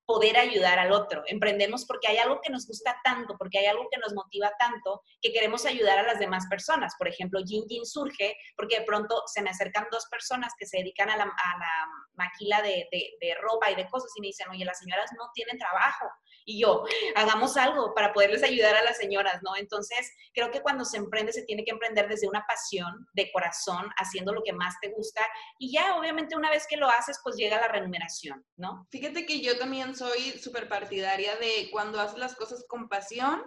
poder 0.08 0.38
ayudar 0.38 0.78
al 0.78 0.90
otro. 0.90 1.22
Emprendemos 1.26 1.84
porque 1.84 2.08
hay 2.08 2.16
algo 2.16 2.40
que 2.40 2.50
nos 2.50 2.66
gusta 2.66 2.98
tanto, 3.04 3.36
porque 3.36 3.58
hay 3.58 3.66
algo 3.66 3.88
que 3.92 4.00
nos 4.00 4.14
motiva 4.14 4.50
tanto, 4.58 5.02
que 5.20 5.34
queremos 5.34 5.66
ayudar 5.66 5.98
a 5.98 6.02
las 6.02 6.18
demás 6.18 6.46
personas. 6.48 6.94
Por 6.98 7.08
ejemplo, 7.08 7.40
Jin 7.44 7.68
Jin 7.68 7.84
surge 7.84 8.34
porque 8.56 8.78
de 8.78 8.86
pronto 8.86 9.24
se 9.26 9.42
me 9.42 9.50
acercan 9.50 9.86
dos 9.90 10.06
personas 10.10 10.54
que 10.58 10.64
se 10.64 10.78
dedican 10.78 11.10
a 11.10 11.18
la, 11.18 11.30
maquila 12.14 12.62
de, 12.62 12.88
de, 12.90 13.34
ropa 13.34 13.70
y 13.70 13.74
de 13.74 13.86
cosas 13.86 14.10
y 14.16 14.22
me 14.22 14.28
dicen, 14.28 14.48
oye, 14.48 14.64
las 14.64 14.78
señoras 14.78 15.10
no 15.16 15.30
tienen 15.34 15.58
trabajo. 15.58 16.06
Y 16.48 16.62
yo, 16.62 16.82
hagamos 17.14 17.58
algo 17.58 17.92
para 17.94 18.14
poderles 18.14 18.42
ayudar 18.42 18.74
a 18.74 18.82
las 18.82 18.96
señoras, 18.96 19.42
¿no? 19.42 19.54
Entonces, 19.54 20.10
creo 20.32 20.50
que 20.50 20.62
cuando 20.62 20.86
se 20.86 20.96
emprende 20.96 21.30
se 21.30 21.42
tiene 21.42 21.62
que 21.62 21.72
emprender 21.72 22.08
desde 22.08 22.26
una 22.26 22.46
pasión, 22.48 23.06
de 23.12 23.30
corazón, 23.32 23.90
haciendo 23.98 24.32
lo 24.32 24.42
que 24.42 24.54
más 24.54 24.74
te 24.80 24.88
gusta. 24.88 25.20
Y 25.58 25.72
ya, 25.74 25.94
obviamente, 25.96 26.36
una 26.36 26.48
vez 26.48 26.66
que 26.66 26.78
lo 26.78 26.88
haces, 26.88 27.20
pues 27.22 27.36
llega 27.36 27.60
la 27.60 27.68
remuneración, 27.68 28.46
¿no? 28.56 28.86
Fíjate 28.90 29.26
que 29.26 29.42
yo 29.42 29.58
también 29.58 29.94
soy 29.94 30.30
súper 30.38 30.70
partidaria 30.70 31.36
de 31.36 31.68
cuando 31.70 32.00
haces 32.00 32.18
las 32.18 32.34
cosas 32.34 32.64
con 32.66 32.88
pasión, 32.88 33.44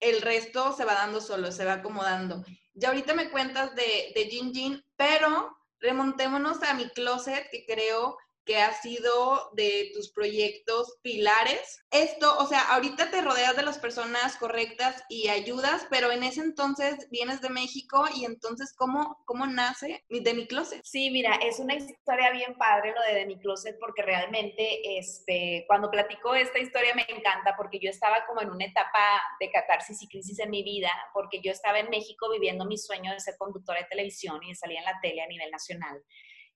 el 0.00 0.22
resto 0.22 0.72
se 0.72 0.86
va 0.86 0.94
dando 0.94 1.20
solo, 1.20 1.52
se 1.52 1.66
va 1.66 1.74
acomodando. 1.74 2.42
Ya 2.72 2.88
ahorita 2.88 3.12
me 3.12 3.30
cuentas 3.30 3.74
de, 3.74 4.12
de 4.14 4.30
Jin 4.30 4.54
Jin, 4.54 4.82
pero 4.96 5.54
remontémonos 5.78 6.62
a 6.62 6.72
mi 6.72 6.88
closet, 6.88 7.50
que 7.50 7.66
creo 7.66 8.16
que 8.44 8.58
ha 8.58 8.72
sido 8.72 9.50
de 9.54 9.90
tus 9.94 10.12
proyectos 10.12 10.98
pilares. 11.02 11.84
Esto, 11.90 12.36
o 12.38 12.46
sea, 12.46 12.60
ahorita 12.74 13.10
te 13.10 13.20
rodeas 13.20 13.56
de 13.56 13.62
las 13.62 13.78
personas 13.78 14.36
correctas 14.36 15.04
y 15.08 15.28
ayudas, 15.28 15.86
pero 15.90 16.10
en 16.10 16.24
ese 16.24 16.40
entonces 16.40 17.08
vienes 17.10 17.40
de 17.40 17.50
México 17.50 18.04
y 18.14 18.24
entonces, 18.24 18.74
¿cómo, 18.76 19.22
cómo 19.26 19.46
nace 19.46 20.04
de 20.08 20.34
mi 20.34 20.46
closet? 20.46 20.80
Sí, 20.84 21.10
mira, 21.10 21.36
es 21.36 21.60
una 21.60 21.74
historia 21.74 22.30
bien 22.32 22.56
padre 22.58 22.92
lo 22.92 23.02
de 23.02 23.12
de 23.14 23.26
mi 23.26 23.38
closet 23.38 23.76
porque 23.78 24.02
realmente, 24.02 24.98
este, 24.98 25.64
cuando 25.66 25.90
platico 25.90 26.34
esta 26.34 26.58
historia 26.58 26.94
me 26.94 27.06
encanta 27.08 27.54
porque 27.56 27.78
yo 27.78 27.90
estaba 27.90 28.24
como 28.26 28.40
en 28.40 28.50
una 28.50 28.64
etapa 28.64 29.20
de 29.40 29.50
catarsis 29.50 30.02
y 30.02 30.08
crisis 30.08 30.38
en 30.38 30.50
mi 30.50 30.62
vida 30.62 30.90
porque 31.12 31.40
yo 31.42 31.52
estaba 31.52 31.78
en 31.78 31.90
México 31.90 32.30
viviendo 32.30 32.64
mi 32.64 32.78
sueño 32.78 33.12
de 33.12 33.20
ser 33.20 33.36
conductora 33.38 33.80
de 33.80 33.86
televisión 33.86 34.42
y 34.42 34.48
de 34.48 34.54
salir 34.54 34.78
en 34.78 34.84
la 34.84 34.98
tele 35.00 35.22
a 35.22 35.26
nivel 35.26 35.50
nacional 35.50 36.02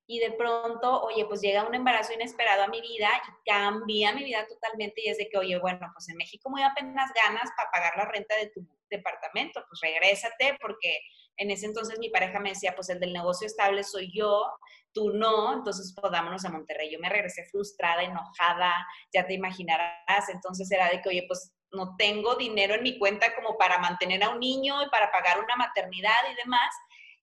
y 0.07 0.21
de 0.21 0.33
pronto, 0.33 1.03
oye, 1.03 1.25
pues 1.27 1.40
llega 1.40 1.66
un 1.66 1.75
embarazo 1.75 2.12
inesperado 2.12 2.62
a 2.62 2.69
mi 2.69 2.81
vida 2.81 3.09
y 3.27 3.51
cambia 3.51 4.12
mi 4.12 4.25
vida 4.25 4.47
totalmente 4.47 5.03
y 5.05 5.09
es 5.09 5.19
de 5.19 5.29
que, 5.29 5.38
oye, 5.38 5.59
bueno, 5.59 5.90
pues 5.92 6.09
en 6.09 6.16
México 6.16 6.49
muy 6.49 6.62
apenas 6.62 7.11
ganas 7.12 7.51
para 7.57 7.71
pagar 7.71 7.97
la 7.97 8.05
renta 8.05 8.37
de 8.37 8.51
tu 8.51 8.66
departamento, 8.88 9.64
pues 9.69 9.81
regrésate 9.81 10.57
porque 10.61 11.01
en 11.37 11.51
ese 11.51 11.66
entonces 11.66 11.99
mi 11.99 12.09
pareja 12.09 12.38
me 12.38 12.51
decía, 12.51 12.75
pues 12.77 12.88
el 12.88 13.01
del 13.01 13.12
negocio 13.12 13.47
estable 13.47 13.83
soy 13.83 14.12
yo, 14.14 14.45
tú 14.92 15.11
no, 15.11 15.53
entonces 15.53 15.95
pues 16.01 16.11
vámonos 16.11 16.45
a 16.45 16.51
Monterrey. 16.51 16.90
Yo 16.90 16.99
me 17.01 17.09
regresé 17.09 17.45
frustrada, 17.51 18.03
enojada, 18.03 18.73
ya 19.12 19.27
te 19.27 19.35
imaginarás, 19.35 20.29
entonces 20.29 20.71
era 20.71 20.88
de 20.88 21.03
que, 21.03 21.09
oye, 21.09 21.25
pues 21.27 21.53
no 21.73 21.97
tengo 21.97 22.37
dinero 22.37 22.75
en 22.75 22.83
mi 22.83 22.99
cuenta 22.99 23.35
como 23.35 23.59
para 23.59 23.79
mantener 23.79 24.23
a 24.23 24.31
un 24.31 24.40
niño 24.40 24.83
y 24.83 24.88
para 24.88 25.11
pagar 25.11 25.40
una 25.40 25.57
maternidad 25.57 26.31
y 26.33 26.37
demás. 26.37 26.75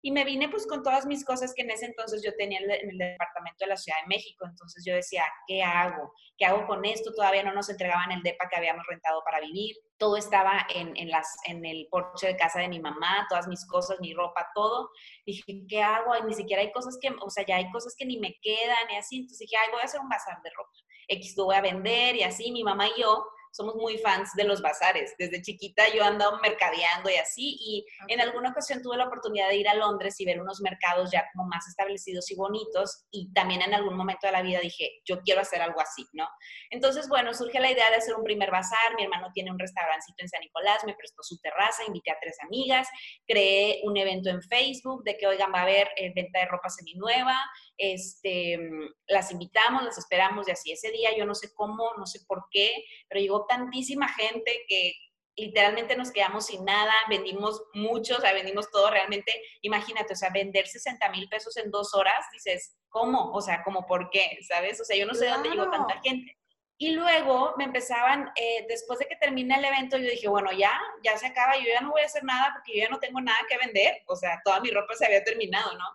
Y 0.05 0.11
me 0.11 0.25
vine 0.25 0.49
pues 0.49 0.67
con 0.67 0.83
todas 0.83 1.05
mis 1.05 1.23
cosas 1.23 1.53
que 1.55 1.61
en 1.61 1.71
ese 1.71 1.85
entonces 1.85 2.21
yo 2.21 2.35
tenía 2.37 2.59
en 2.59 2.89
el 2.89 2.97
departamento 2.97 3.63
de 3.63 3.67
la 3.67 3.77
Ciudad 3.77 4.01
de 4.01 4.07
México. 4.07 4.45
Entonces 4.45 4.83
yo 4.85 4.93
decía, 4.93 5.23
¿qué 5.47 5.63
hago? 5.63 6.13
¿Qué 6.37 6.45
hago 6.45 6.67
con 6.67 6.83
esto? 6.83 7.13
Todavía 7.13 7.41
no 7.41 7.53
nos 7.53 7.69
entregaban 7.69 8.11
el 8.11 8.21
DEPA 8.21 8.49
que 8.49 8.57
habíamos 8.57 8.85
rentado 8.85 9.23
para 9.23 9.39
vivir. 9.39 9.77
Todo 9.97 10.17
estaba 10.17 10.67
en, 10.75 10.95
en, 10.97 11.09
las, 11.09 11.37
en 11.45 11.63
el 11.63 11.87
porche 11.89 12.27
de 12.27 12.35
casa 12.35 12.59
de 12.59 12.67
mi 12.67 12.81
mamá, 12.81 13.25
todas 13.29 13.47
mis 13.47 13.65
cosas, 13.65 13.97
mi 14.01 14.13
ropa, 14.13 14.45
todo. 14.53 14.89
Dije, 15.25 15.63
¿qué 15.69 15.81
hago? 15.81 16.17
Y 16.17 16.23
ni 16.23 16.33
siquiera 16.33 16.61
hay 16.61 16.73
cosas 16.73 16.97
que, 17.01 17.09
o 17.21 17.29
sea, 17.29 17.45
ya 17.45 17.55
hay 17.55 17.71
cosas 17.71 17.95
que 17.97 18.05
ni 18.05 18.19
me 18.19 18.35
quedan 18.41 18.91
y 18.91 18.97
así. 18.97 19.19
Entonces 19.19 19.39
dije, 19.39 19.55
ay, 19.55 19.71
voy 19.71 19.81
a 19.81 19.85
hacer 19.85 20.01
un 20.01 20.09
bazar 20.09 20.37
de 20.43 20.49
ropa. 20.49 20.69
X, 21.07 21.35
lo 21.37 21.45
voy 21.45 21.55
a 21.55 21.61
vender 21.61 22.17
y 22.17 22.23
así. 22.23 22.51
Mi 22.51 22.65
mamá 22.65 22.89
y 22.89 23.01
yo 23.01 23.25
somos 23.53 23.75
muy 23.75 23.97
fans 23.99 24.31
de 24.35 24.43
los 24.43 24.61
bazares. 24.61 25.13
Desde 25.17 25.41
chiquita 25.41 25.83
yo 25.93 26.03
andaba 26.03 26.39
mercadeando 26.41 27.09
y 27.09 27.15
así, 27.15 27.57
y 27.59 27.85
en 28.07 28.19
alguna 28.19 28.49
ocasión 28.49 28.81
tuve 28.81 28.97
la 28.97 29.05
oportunidad 29.05 29.49
de 29.49 29.57
ir 29.57 29.69
a 29.69 29.75
Londres 29.75 30.19
y 30.19 30.25
ver 30.25 30.41
unos 30.41 30.59
mercados 30.61 31.11
ya 31.11 31.25
como 31.33 31.47
más 31.47 31.67
establecidos 31.67 32.29
y 32.31 32.35
bonitos, 32.35 33.05
y 33.11 33.31
también 33.33 33.61
en 33.61 33.73
algún 33.73 33.95
momento 33.95 34.27
de 34.27 34.33
la 34.33 34.41
vida 34.41 34.59
dije, 34.59 35.01
yo 35.05 35.21
quiero 35.21 35.41
hacer 35.41 35.61
algo 35.61 35.79
así, 35.79 36.05
¿no? 36.13 36.27
Entonces, 36.71 37.07
bueno, 37.07 37.33
surge 37.33 37.59
la 37.59 37.71
idea 37.71 37.89
de 37.91 37.97
hacer 37.97 38.15
un 38.15 38.23
primer 38.23 38.49
bazar, 38.49 38.95
mi 38.97 39.03
hermano 39.03 39.29
tiene 39.33 39.51
un 39.51 39.59
restaurancito 39.59 40.23
en 40.23 40.29
San 40.29 40.41
Nicolás, 40.41 40.83
me 40.85 40.95
prestó 40.95 41.21
su 41.21 41.37
terraza, 41.39 41.83
invité 41.85 42.11
a 42.11 42.17
tres 42.19 42.37
amigas, 42.41 42.87
creé 43.27 43.81
un 43.83 43.95
evento 43.97 44.29
en 44.29 44.41
Facebook 44.41 45.03
de 45.03 45.15
que, 45.17 45.27
oigan, 45.27 45.51
va 45.53 45.59
a 45.59 45.63
haber 45.63 45.89
eh, 45.95 46.11
venta 46.15 46.39
de 46.39 46.45
ropa 46.45 46.69
seminueva, 46.69 47.37
este, 47.77 48.59
las 49.07 49.31
invitamos, 49.31 49.83
las 49.83 49.97
esperamos 49.97 50.47
y 50.47 50.51
así. 50.51 50.71
Ese 50.71 50.91
día 50.91 51.15
yo 51.17 51.25
no 51.25 51.36
sé 51.36 51.53
cómo, 51.53 51.91
no 51.97 52.05
sé 52.05 52.19
por 52.27 52.45
qué, 52.51 52.83
pero 53.07 53.21
llegó 53.21 53.45
tantísima 53.45 54.07
gente 54.09 54.63
que 54.67 54.93
literalmente 55.36 55.95
nos 55.95 56.12
quedamos 56.12 56.45
sin 56.45 56.63
nada, 56.63 56.93
vendimos 57.09 57.63
mucho, 57.73 58.17
o 58.17 58.21
sea, 58.21 58.33
vendimos 58.33 58.69
todo 58.71 58.89
realmente. 58.91 59.31
Imagínate, 59.62 60.13
o 60.13 60.15
sea, 60.15 60.29
vender 60.29 60.67
60 60.67 61.09
mil 61.09 61.27
pesos 61.27 61.57
en 61.57 61.71
dos 61.71 61.93
horas, 61.93 62.25
dices, 62.31 62.75
¿cómo? 62.89 63.31
O 63.31 63.41
sea, 63.41 63.63
¿cómo 63.63 63.86
por 63.86 64.09
qué? 64.09 64.38
¿Sabes? 64.47 64.79
O 64.79 64.86
sea, 64.86 64.95
yo 64.95 65.05
no 65.05 65.13
sé 65.13 65.27
dónde 65.27 65.49
llegó 65.49 65.69
tanta 65.69 65.99
gente. 66.01 66.38
Y 66.77 66.91
luego 66.91 67.53
me 67.57 67.65
empezaban, 67.65 68.31
eh, 68.36 68.65
después 68.67 68.99
de 68.99 69.05
que 69.05 69.15
termina 69.15 69.57
el 69.57 69.65
evento, 69.65 69.97
yo 69.97 70.09
dije, 70.09 70.27
bueno, 70.27 70.51
ya, 70.51 70.79
ya 71.03 71.17
se 71.17 71.27
acaba, 71.27 71.55
yo 71.57 71.65
ya 71.71 71.81
no 71.81 71.91
voy 71.91 72.01
a 72.01 72.05
hacer 72.05 72.23
nada 72.23 72.51
porque 72.53 72.73
yo 72.77 72.83
ya 72.83 72.89
no 72.89 72.99
tengo 72.99 73.21
nada 73.21 73.38
que 73.47 73.57
vender. 73.57 74.01
O 74.07 74.15
sea, 74.15 74.41
toda 74.43 74.59
mi 74.59 74.69
ropa 74.69 74.93
se 74.95 75.05
había 75.05 75.23
terminado, 75.23 75.71
¿no? 75.77 75.86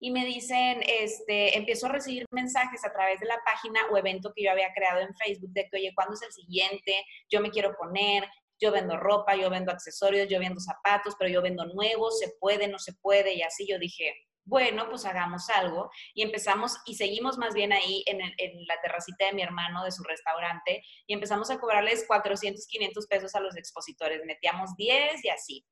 Y 0.00 0.10
me 0.10 0.24
dicen, 0.24 0.82
este, 0.86 1.56
empiezo 1.58 1.86
a 1.86 1.90
recibir 1.90 2.24
mensajes 2.30 2.84
a 2.84 2.92
través 2.92 3.20
de 3.20 3.26
la 3.26 3.38
página 3.44 3.80
o 3.92 3.98
evento 3.98 4.32
que 4.34 4.44
yo 4.44 4.50
había 4.50 4.72
creado 4.74 5.00
en 5.00 5.14
Facebook 5.14 5.50
de 5.52 5.68
que, 5.68 5.76
oye, 5.76 5.92
¿cuándo 5.94 6.14
es 6.14 6.22
el 6.22 6.32
siguiente? 6.32 7.04
Yo 7.30 7.40
me 7.40 7.50
quiero 7.50 7.76
poner, 7.76 8.24
yo 8.58 8.72
vendo 8.72 8.96
ropa, 8.96 9.36
yo 9.36 9.50
vendo 9.50 9.70
accesorios, 9.70 10.26
yo 10.28 10.38
vendo 10.38 10.58
zapatos, 10.58 11.14
pero 11.18 11.30
yo 11.30 11.42
vendo 11.42 11.66
nuevos, 11.66 12.18
se 12.18 12.32
puede, 12.40 12.66
no 12.66 12.78
se 12.78 12.94
puede, 12.94 13.34
y 13.34 13.42
así 13.42 13.66
yo 13.68 13.78
dije, 13.78 14.14
bueno, 14.44 14.88
pues 14.88 15.04
hagamos 15.04 15.48
algo. 15.50 15.90
Y 16.14 16.22
empezamos 16.22 16.78
y 16.86 16.94
seguimos 16.94 17.38
más 17.38 17.54
bien 17.54 17.72
ahí 17.72 18.02
en, 18.06 18.18
la 18.66 18.80
terracita 18.82 19.26
de 19.26 19.32
mi 19.32 19.42
hermano, 19.42 19.84
de 19.84 19.92
su 19.92 20.02
restaurante, 20.02 20.82
y 21.06 21.14
empezamos 21.14 21.50
a 21.50 21.58
cobrarles 21.58 22.04
400, 22.06 22.66
500 22.66 23.06
pesos 23.06 23.34
a 23.34 23.40
los 23.40 23.56
expositores. 23.56 24.22
Metíamos 24.24 24.76
10 24.76 25.24
y 25.24 25.28
así 25.28 25.66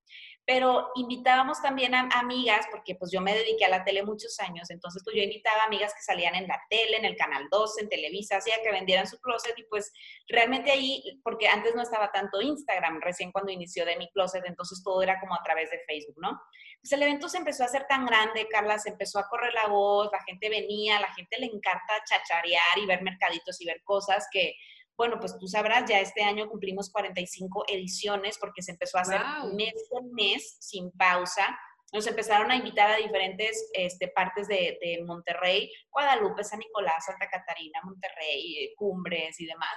pero 0.48 0.88
invitábamos 0.94 1.60
también 1.60 1.94
a 1.94 2.08
amigas, 2.14 2.66
porque 2.70 2.94
pues 2.94 3.10
yo 3.12 3.20
me 3.20 3.34
dediqué 3.34 3.66
a 3.66 3.68
la 3.68 3.84
tele 3.84 4.02
muchos 4.02 4.40
años, 4.40 4.70
entonces 4.70 5.02
pues 5.04 5.14
yo 5.14 5.22
invitaba 5.22 5.60
a 5.60 5.66
amigas 5.66 5.92
que 5.92 6.00
salían 6.00 6.34
en 6.34 6.48
la 6.48 6.58
tele, 6.70 6.96
en 6.96 7.04
el 7.04 7.16
Canal 7.16 7.48
12, 7.50 7.82
en 7.82 7.88
Televisa, 7.90 8.38
hacía 8.38 8.54
que 8.62 8.72
vendieran 8.72 9.06
su 9.06 9.20
closet 9.20 9.52
y 9.58 9.64
pues 9.64 9.92
realmente 10.26 10.70
ahí, 10.70 11.20
porque 11.22 11.48
antes 11.48 11.74
no 11.74 11.82
estaba 11.82 12.10
tanto 12.12 12.40
Instagram, 12.40 13.02
recién 13.02 13.30
cuando 13.30 13.52
inició 13.52 13.84
de 13.84 13.98
mi 13.98 14.08
closet, 14.08 14.42
entonces 14.46 14.82
todo 14.82 15.02
era 15.02 15.20
como 15.20 15.34
a 15.34 15.42
través 15.44 15.70
de 15.70 15.80
Facebook, 15.86 16.16
¿no? 16.16 16.40
Pues 16.80 16.92
el 16.92 17.02
evento 17.02 17.28
se 17.28 17.36
empezó 17.36 17.64
a 17.64 17.66
hacer 17.66 17.84
tan 17.86 18.06
grande, 18.06 18.48
se 18.76 18.90
empezó 18.90 19.20
a 19.20 19.28
correr 19.28 19.54
la 19.54 19.68
voz, 19.68 20.10
la 20.12 20.22
gente 20.24 20.50
venía, 20.50 20.98
la 21.00 21.14
gente 21.14 21.38
le 21.38 21.46
encanta 21.46 22.02
chacharear 22.04 22.78
y 22.82 22.86
ver 22.86 23.02
mercaditos 23.02 23.60
y 23.60 23.66
ver 23.66 23.80
cosas 23.84 24.26
que 24.32 24.54
bueno, 24.98 25.20
pues 25.20 25.38
tú 25.38 25.46
sabrás, 25.46 25.88
ya 25.88 26.00
este 26.00 26.24
año 26.24 26.48
cumplimos 26.48 26.90
45 26.90 27.66
ediciones 27.68 28.36
porque 28.36 28.62
se 28.62 28.72
empezó 28.72 28.98
a 28.98 29.02
hacer 29.02 29.20
mes 29.54 29.72
con 29.88 30.12
mes 30.12 30.56
sin 30.58 30.90
pausa. 30.90 31.56
Nos 31.92 32.04
empezaron 32.08 32.50
a 32.50 32.56
invitar 32.56 32.90
a 32.90 32.96
diferentes 32.96 33.70
este, 33.74 34.08
partes 34.08 34.48
de, 34.48 34.76
de, 34.82 35.00
Monterrey, 35.06 35.72
Guadalupe, 35.92 36.42
San 36.42 36.58
Nicolás, 36.58 37.04
Santa 37.06 37.28
Catarina, 37.30 37.80
Monterrey, 37.84 38.74
Cumbres 38.76 39.38
y 39.38 39.46
demás. 39.46 39.76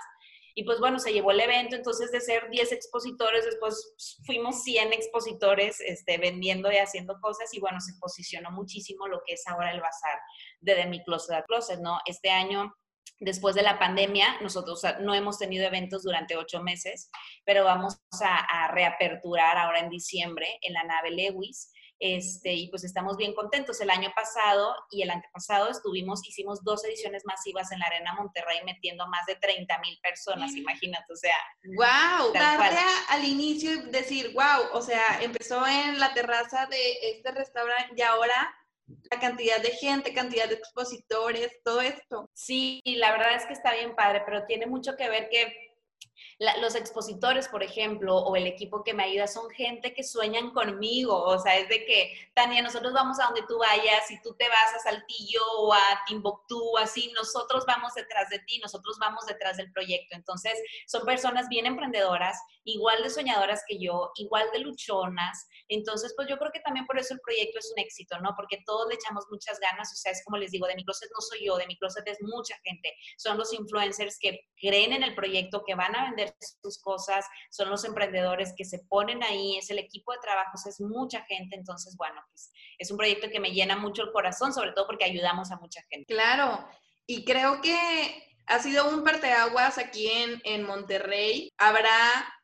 Y 0.56 0.64
pues 0.64 0.80
bueno, 0.80 1.00
se 1.00 1.14
llevó 1.14 1.32
el 1.32 1.40
evento, 1.40 1.76
entonces 1.76 2.12
de 2.12 2.22
ser 2.22 2.50
10 2.50 2.72
expositores, 2.72 3.46
después 3.46 4.20
fuimos 4.26 4.64
100 4.64 4.94
expositores 4.94 5.80
este, 5.82 6.18
vendiendo 6.18 6.72
y 6.72 6.78
haciendo 6.78 7.20
cosas 7.22 7.54
y 7.54 7.60
bueno, 7.60 7.80
se 7.80 7.94
posicionó 8.00 8.52
muchísimo 8.52 9.08
lo 9.08 9.22
que 9.26 9.34
es 9.34 9.48
ahora 9.48 9.72
el 9.72 9.82
bazar 9.82 10.20
de, 10.60 10.76
de 10.76 10.86
mi 10.86 11.04
closet 11.04 11.36
a 11.36 11.44
closet, 11.44 11.80
¿no? 11.80 12.00
Este 12.06 12.30
año 12.30 12.74
después 13.22 13.56
de 13.56 13.62
la 13.62 13.80
pandemia, 13.80 14.42
nosotros 14.42 14.82
no 15.00 15.14
hemos 15.14 15.38
tenido 15.38 15.66
eventos 15.66 16.04
durante 16.04 16.36
ocho 16.36 16.62
meses, 16.62 17.10
pero 17.46 17.64
vamos 17.64 17.98
a, 18.22 18.68
reaperturar 18.74 19.58
ahora 19.58 19.80
en 19.80 19.90
diciembre 19.90 20.48
en 20.62 20.74
la 20.74 20.84
nave 20.84 21.12
Lewis. 21.12 21.72
Este, 22.04 22.52
y 22.54 22.68
pues 22.70 22.84
estamos 22.84 23.16
bien 23.16 23.36
contentos. 23.36 23.80
El 23.80 23.92
año 23.92 24.12
pasado 24.16 24.76
y 24.90 25.04
el 25.04 25.12
antepasado 25.12 25.70
estuvimos, 25.70 26.28
hicimos 26.28 26.64
dos 26.64 26.84
ediciones 26.84 27.24
masivas 27.26 27.72
en 27.72 27.78
la 27.78 27.86
Arena 27.86 28.16
Monterrey 28.16 28.58
metiendo 28.66 29.08
más 29.08 29.28
de 29.28 29.36
30 29.36 29.78
mil 29.80 30.00
personas, 30.02 30.56
imagínate, 30.56 31.14
o 31.14 31.16
sea. 31.16 31.36
¡Wow! 31.64 32.34
Darle 32.34 32.80
al 33.10 33.24
inicio 33.24 33.84
decir, 33.92 34.34
wow, 34.34 34.74
o 34.74 34.82
sea, 34.82 35.22
empezó 35.22 35.66
en 35.68 36.00
la 36.00 36.12
terraza 36.16 36.66
de 36.66 36.94
este 37.04 37.32
restaurante 37.34 37.94
y 37.96 38.02
ahora 38.02 38.52
la 39.12 39.20
cantidad 39.20 39.62
de 39.62 39.70
gente, 39.70 40.12
cantidad 40.12 40.50
de 40.50 40.56
expositores, 40.56 41.52
todo 41.64 41.82
esto. 41.82 42.32
Sí, 42.34 42.82
la 42.84 43.12
verdad 43.12 43.36
es 43.36 43.46
que 43.46 43.54
está 43.54 43.76
bien 43.76 43.96
padre, 43.96 44.24
pero 44.26 44.46
tiene 44.48 44.66
mucho 44.66 44.98
que 44.98 45.08
ver 45.08 45.30
que 45.30 45.71
los 46.60 46.76
expositores, 46.76 47.48
por 47.48 47.64
ejemplo, 47.64 48.18
o 48.18 48.36
el 48.36 48.48
equipo 48.48 48.84
que 48.84 48.94
me 48.94 49.04
ayuda, 49.04 49.28
son 49.28 49.50
gente 49.52 49.94
que 49.94 50.04
sueñan 50.04 50.52
conmigo. 50.52 51.16
O 51.16 51.40
sea, 51.40 51.58
es 51.58 51.70
de 51.70 51.86
que, 51.86 52.14
Tania, 52.34 52.62
nosotros 52.62 52.94
vamos 52.94 53.20
a 53.20 53.26
donde 53.26 53.44
tú 53.48 53.58
vayas, 53.60 54.10
y 54.10 54.22
tú 54.22 54.36
te 54.36 54.48
vas 54.50 54.76
a 54.76 54.80
Saltillo 54.80 55.42
o 55.60 55.74
a 55.74 56.02
Timbuktu, 56.08 56.78
así, 56.78 57.12
nosotros 57.16 57.66
vamos 57.68 57.94
detrás 57.94 58.30
de 58.30 58.40
ti, 58.40 58.60
nosotros 58.60 58.98
vamos 59.00 59.26
detrás 59.26 59.58
del 59.58 59.72
proyecto. 59.72 60.16
Entonces, 60.16 60.54
son 60.88 61.06
personas 61.06 61.48
bien 61.50 61.66
emprendedoras, 61.66 62.38
igual 62.64 63.04
de 63.04 63.10
soñadoras 63.10 63.64
que 63.68 63.78
yo, 63.80 64.12
igual 64.16 64.48
de 64.54 64.60
luchonas. 64.60 65.48
Entonces, 65.68 66.14
pues 66.16 66.28
yo 66.28 66.38
creo 66.38 66.52
que 66.52 66.60
también 66.60 66.86
por 66.86 66.98
eso 66.98 67.14
el 67.14 67.20
proyecto 67.22 67.60
es 67.60 67.72
un 67.72 67.80
éxito, 67.80 68.20
¿no? 68.20 68.34
Porque 68.36 68.64
todos 68.66 68.88
le 68.90 68.96
echamos 68.96 69.26
muchas 69.30 69.60
ganas. 69.60 69.92
O 69.94 69.96
sea, 69.96 70.12
es 70.12 70.24
como 70.24 70.38
les 70.38 70.52
digo, 70.52 70.68
de 70.68 70.76
mi 70.76 70.84
closet 70.84 71.10
no 71.14 71.22
soy 71.22 71.46
yo, 71.46 71.58
de 71.58 71.68
mi 71.68 71.78
closet 71.78 72.08
es 72.08 72.18
mucha 72.22 72.56
gente. 72.64 72.94
Son 73.18 73.38
los 73.38 73.54
influencers 73.54 74.18
que 74.20 74.48
creen 74.60 74.94
en 74.94 75.04
el 75.04 75.16
proyecto, 75.16 75.64
que 75.66 75.76
van 75.76 75.96
a 75.96 76.11
sus 76.62 76.80
cosas, 76.80 77.26
son 77.50 77.70
los 77.70 77.84
emprendedores 77.86 78.54
que 78.56 78.66
se 78.66 78.80
ponen 78.80 79.24
ahí, 79.24 79.58
es 79.58 79.70
el 79.70 79.80
equipo 79.80 80.12
de 80.14 80.20
trabajos, 80.20 80.66
es 80.66 80.80
mucha 80.82 81.22
gente, 81.24 81.56
entonces, 81.56 81.96
bueno, 81.98 82.22
pues 82.30 82.52
es 82.78 82.92
un 82.92 82.98
proyecto 82.98 83.30
que 83.30 83.40
me 83.40 83.52
llena 83.52 83.76
mucho 83.76 84.04
el 84.04 84.12
corazón, 84.12 84.54
sobre 84.54 84.72
todo 84.74 84.88
porque 84.88 85.06
ayudamos 85.06 85.52
a 85.52 85.58
mucha 85.58 85.82
gente. 85.90 86.14
Claro, 86.14 86.66
y 87.06 87.26
creo 87.26 87.62
que 87.62 88.28
ha 88.48 88.60
sido 88.60 88.90
un 88.90 89.04
parteaguas 89.04 89.78
aquí 89.78 90.08
en, 90.10 90.42
en 90.44 90.64
Monterrey, 90.64 91.52
habrá, 91.58 91.90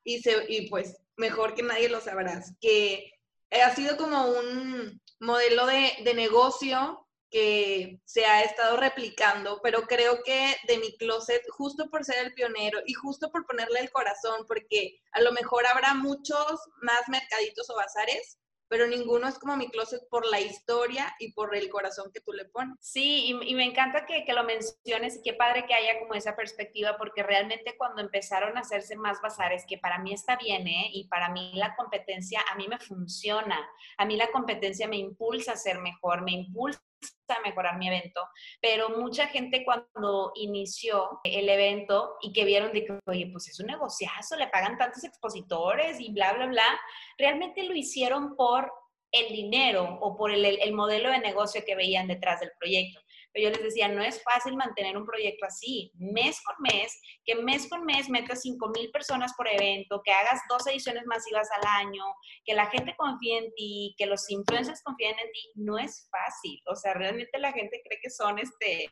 y, 0.03 0.19
se, 0.19 0.45
y 0.47 0.69
pues 0.69 0.97
mejor 1.15 1.55
que 1.55 1.63
nadie 1.63 1.89
lo 1.89 2.01
sabrás, 2.01 2.53
que 2.61 3.11
ha 3.51 3.73
sido 3.75 3.97
como 3.97 4.27
un 4.27 5.01
modelo 5.19 5.65
de, 5.65 5.93
de 6.03 6.13
negocio 6.13 7.06
que 7.29 7.99
se 8.05 8.25
ha 8.25 8.43
estado 8.43 8.77
replicando, 8.77 9.59
pero 9.61 9.81
creo 9.83 10.23
que 10.23 10.55
de 10.67 10.77
mi 10.77 10.95
closet, 10.97 11.41
justo 11.49 11.89
por 11.89 12.05
ser 12.05 12.25
el 12.25 12.33
pionero 12.33 12.79
y 12.85 12.93
justo 12.93 13.31
por 13.31 13.45
ponerle 13.45 13.79
el 13.79 13.91
corazón, 13.91 14.45
porque 14.47 14.99
a 15.11 15.21
lo 15.21 15.31
mejor 15.31 15.65
habrá 15.65 15.93
muchos 15.93 16.59
más 16.81 17.07
mercaditos 17.09 17.69
o 17.69 17.75
bazares, 17.75 18.39
pero 18.69 18.87
ninguno 18.87 19.27
es 19.27 19.39
como 19.39 19.55
mi 19.55 19.69
closet 19.69 20.01
por 20.09 20.25
la 20.25 20.39
historia 20.39 21.15
y 21.19 21.31
por 21.31 21.55
el 21.55 21.69
corazón 21.69 22.11
que 22.13 22.19
tú 22.21 22.33
le 22.33 22.45
pones. 22.45 22.75
Sí, 22.81 23.27
y, 23.27 23.55
me 23.55 23.63
encanta 23.63 24.05
que, 24.05 24.25
que, 24.25 24.33
lo 24.33 24.43
menciones 24.43 25.17
y 25.17 25.21
qué 25.21 25.33
padre 25.33 25.65
que 25.65 25.73
haya 25.73 25.99
como 25.99 26.13
esa 26.13 26.35
perspectiva, 26.35 26.97
porque 26.97 27.23
realmente 27.23 27.75
cuando 27.77 28.01
empezaron 28.01 28.57
a 28.57 28.61
hacerse 28.61 28.95
más 28.95 29.21
bazares, 29.21 29.65
que 29.67 29.77
para 29.77 29.99
mí 29.99 30.13
está 30.13 30.35
bien, 30.35 30.67
¿eh? 30.67 30.89
y 30.91 31.07
para 31.07 31.29
mí 31.29 31.53
la 31.55 31.75
competencia, 31.75 32.41
a 32.51 32.55
mí 32.55 32.67
me 32.67 32.79
funciona, 32.79 33.57
a 33.97 34.05
mí 34.05 34.17
la 34.17 34.31
competencia 34.31 34.87
me 34.87 34.97
impulsa 34.97 35.53
a 35.53 35.57
ser 35.57 35.79
mejor, 35.79 36.21
me 36.23 36.33
impulsa 36.33 36.81
a 37.27 37.41
mejorar 37.41 37.77
mi 37.77 37.87
evento, 37.87 38.21
pero 38.61 38.89
mucha 38.89 39.27
gente 39.27 39.65
cuando 39.65 40.31
inició 40.35 41.19
el 41.23 41.49
evento 41.49 42.15
y 42.21 42.31
que 42.31 42.45
vieron 42.45 42.71
de 42.71 42.85
que, 42.85 42.99
oye, 43.05 43.29
pues 43.31 43.49
es 43.49 43.59
un 43.59 43.67
negociazo, 43.67 44.35
le 44.35 44.47
pagan 44.47 44.77
tantos 44.77 45.03
expositores 45.03 45.99
y 45.99 46.11
bla, 46.11 46.33
bla, 46.33 46.47
bla, 46.47 46.79
realmente 47.17 47.63
lo 47.63 47.75
hicieron 47.75 48.35
por 48.35 48.71
el 49.11 49.33
dinero 49.33 49.97
o 50.01 50.15
por 50.15 50.31
el, 50.31 50.45
el 50.45 50.73
modelo 50.73 51.09
de 51.09 51.19
negocio 51.19 51.63
que 51.65 51.75
veían 51.75 52.07
detrás 52.07 52.39
del 52.39 52.51
proyecto 52.59 53.01
yo 53.35 53.49
les 53.49 53.61
decía, 53.61 53.87
no 53.87 54.01
es 54.01 54.21
fácil 54.23 54.55
mantener 54.55 54.97
un 54.97 55.05
proyecto 55.05 55.45
así, 55.45 55.91
mes 55.95 56.41
con 56.43 56.55
mes, 56.59 56.99
que 57.23 57.35
mes 57.35 57.69
con 57.69 57.85
mes 57.85 58.09
metas 58.09 58.41
5 58.41 58.69
mil 58.69 58.89
personas 58.91 59.33
por 59.35 59.47
evento, 59.47 60.01
que 60.03 60.11
hagas 60.11 60.41
dos 60.49 60.65
ediciones 60.67 61.05
masivas 61.05 61.47
al 61.51 61.85
año, 61.85 62.03
que 62.45 62.53
la 62.53 62.67
gente 62.67 62.95
confíe 62.97 63.37
en 63.37 63.53
ti, 63.55 63.95
que 63.97 64.05
los 64.05 64.29
influencers 64.29 64.81
confíen 64.83 65.17
en 65.19 65.31
ti, 65.31 65.51
no 65.55 65.77
es 65.77 66.09
fácil. 66.09 66.61
O 66.65 66.75
sea, 66.75 66.93
realmente 66.93 67.37
la 67.39 67.51
gente 67.51 67.81
cree 67.83 67.99
que 68.01 68.09
son 68.09 68.39
este 68.39 68.91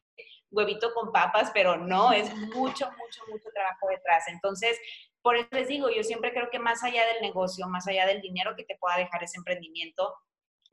huevito 0.51 0.93
con 0.93 1.11
papas, 1.11 1.51
pero 1.53 1.77
no, 1.77 2.11
es 2.11 2.33
mucho, 2.35 2.85
mucho, 2.85 3.23
mucho 3.29 3.49
trabajo 3.53 3.87
detrás. 3.89 4.25
Entonces, 4.27 4.79
por 5.21 5.35
eso 5.35 5.47
les 5.51 5.67
digo, 5.67 5.89
yo 5.89 6.03
siempre 6.03 6.31
creo 6.31 6.49
que 6.51 6.59
más 6.59 6.83
allá 6.83 7.05
del 7.07 7.21
negocio, 7.21 7.67
más 7.67 7.87
allá 7.87 8.05
del 8.05 8.21
dinero 8.21 8.55
que 8.55 8.63
te 8.63 8.77
pueda 8.77 8.97
dejar 8.97 9.23
ese 9.23 9.37
emprendimiento, 9.37 10.13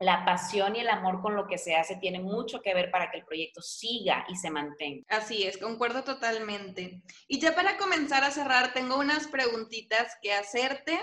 la 0.03 0.25
pasión 0.25 0.75
y 0.75 0.79
el 0.79 0.89
amor 0.89 1.21
con 1.21 1.35
lo 1.35 1.47
que 1.47 1.57
se 1.57 1.75
hace 1.75 1.95
tiene 1.97 2.19
mucho 2.19 2.61
que 2.61 2.73
ver 2.73 2.91
para 2.91 3.09
que 3.09 3.17
el 3.17 3.25
proyecto 3.25 3.61
siga 3.61 4.25
y 4.29 4.35
se 4.35 4.49
mantenga. 4.49 5.05
Así 5.09 5.43
es, 5.43 5.57
concuerdo 5.57 6.03
totalmente. 6.03 7.01
Y 7.27 7.39
ya 7.39 7.55
para 7.55 7.77
comenzar 7.77 8.23
a 8.23 8.31
cerrar, 8.31 8.73
tengo 8.73 8.97
unas 8.97 9.27
preguntitas 9.27 10.17
que 10.21 10.33
hacerte. 10.33 10.99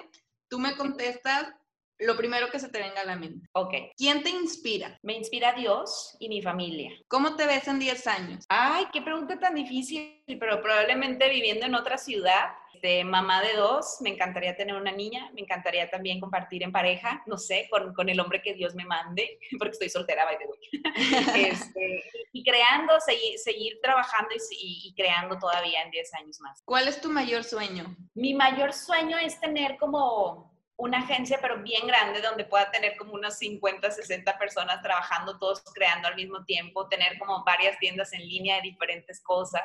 Tú 0.48 0.58
me 0.58 0.76
contestas 0.76 1.52
lo 2.00 2.16
primero 2.16 2.50
que 2.50 2.58
se 2.58 2.68
te 2.68 2.78
venga 2.78 3.00
a 3.02 3.04
la 3.04 3.16
mente. 3.16 3.48
Ok. 3.52 3.74
¿Quién 3.96 4.22
te 4.22 4.30
inspira? 4.30 4.98
Me 5.02 5.14
inspira 5.14 5.52
Dios 5.52 6.16
y 6.18 6.28
mi 6.28 6.42
familia. 6.42 6.90
¿Cómo 7.08 7.36
te 7.36 7.46
ves 7.46 7.68
en 7.68 7.78
10 7.78 8.06
años? 8.06 8.44
Ay, 8.48 8.86
qué 8.92 9.02
pregunta 9.02 9.38
tan 9.38 9.54
difícil, 9.54 10.22
pero 10.38 10.60
probablemente 10.60 11.28
viviendo 11.28 11.66
en 11.66 11.74
otra 11.74 11.98
ciudad, 11.98 12.50
de 12.82 13.04
mamá 13.04 13.42
de 13.42 13.54
dos, 13.54 13.98
me 14.00 14.10
encantaría 14.10 14.56
tener 14.56 14.74
una 14.74 14.92
niña, 14.92 15.30
me 15.34 15.42
encantaría 15.42 15.90
también 15.90 16.20
compartir 16.20 16.62
en 16.62 16.72
pareja, 16.72 17.22
no 17.26 17.36
sé, 17.36 17.68
con, 17.70 17.92
con 17.94 18.08
el 18.08 18.18
hombre 18.20 18.42
que 18.42 18.54
Dios 18.54 18.74
me 18.74 18.84
mande, 18.84 19.38
porque 19.58 19.72
estoy 19.72 19.90
soltera, 19.90 20.24
by 20.24 20.38
the 20.38 20.46
way. 20.46 20.60
Este, 21.50 22.04
y 22.32 22.44
creando, 22.44 22.98
seguir, 23.00 23.38
seguir 23.38 23.78
trabajando 23.82 24.30
y, 24.34 24.88
y 24.88 24.94
creando 24.94 25.38
todavía 25.38 25.82
en 25.82 25.90
10 25.90 26.14
años 26.14 26.40
más. 26.40 26.62
¿Cuál 26.64 26.88
es 26.88 27.00
tu 27.00 27.10
mayor 27.10 27.44
sueño? 27.44 27.96
Mi 28.14 28.34
mayor 28.34 28.72
sueño 28.72 29.18
es 29.18 29.38
tener 29.40 29.76
como 29.76 30.49
una 30.80 30.98
agencia, 30.98 31.38
pero 31.40 31.62
bien 31.62 31.86
grande, 31.86 32.22
donde 32.22 32.44
pueda 32.44 32.70
tener 32.70 32.96
como 32.96 33.12
unas 33.12 33.38
50, 33.38 33.90
60 33.90 34.38
personas 34.38 34.82
trabajando, 34.82 35.38
todos 35.38 35.62
creando 35.74 36.08
al 36.08 36.16
mismo 36.16 36.42
tiempo, 36.44 36.88
tener 36.88 37.18
como 37.18 37.44
varias 37.44 37.78
tiendas 37.78 38.12
en 38.14 38.26
línea 38.26 38.56
de 38.56 38.62
diferentes 38.62 39.22
cosas. 39.22 39.62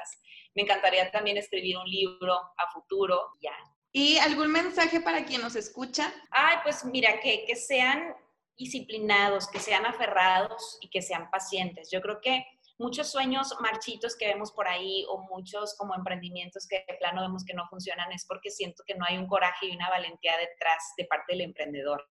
Me 0.54 0.64
encantaría 0.64 1.10
también 1.12 1.38
escribir 1.38 1.78
un 1.78 1.90
libro 1.90 2.34
a 2.34 2.72
futuro, 2.74 3.32
ya. 3.42 3.56
¿Y 3.94 4.18
algún 4.18 4.52
mensaje 4.52 5.00
para 5.00 5.24
quien 5.24 5.42
nos 5.42 5.56
escucha? 5.56 6.14
Ay, 6.32 6.58
pues 6.64 6.84
mira, 6.84 7.22
que, 7.22 7.46
que 7.46 7.56
sean 7.56 8.14
disciplinados, 8.58 9.48
que 9.48 9.60
sean 9.60 9.86
aferrados 9.86 10.78
y 10.82 10.90
que 10.90 11.02
sean 11.02 11.30
pacientes. 11.30 11.90
Yo 11.92 12.02
creo 12.02 12.20
que 12.20 12.46
muchos 12.78 13.12
sueños 13.12 13.56
marchitos 13.62 14.16
que 14.16 14.28
vemos 14.28 14.52
por 14.52 14.68
ahí 14.68 15.06
o 15.08 15.20
muchos 15.30 15.76
como 15.78 15.96
emprendimientos 15.96 16.68
que 16.68 16.84
de 16.88 16.98
plano 16.98 17.22
vemos 17.22 17.46
que 17.46 17.54
no 17.54 17.68
funcionan 17.70 18.12
es 18.12 18.26
porque 18.26 18.52
siento 18.52 18.84
que 18.86 18.96
no 18.96 19.06
hay 19.08 19.18
un 19.18 19.28
coraje 19.28 19.68
y 19.68 19.76
una 19.76 19.90
valentía 19.90 20.38
detrás 20.38 20.94
de 20.98 21.06
parte 21.06 21.34
del 21.34 21.42
emprendedor. 21.42 22.08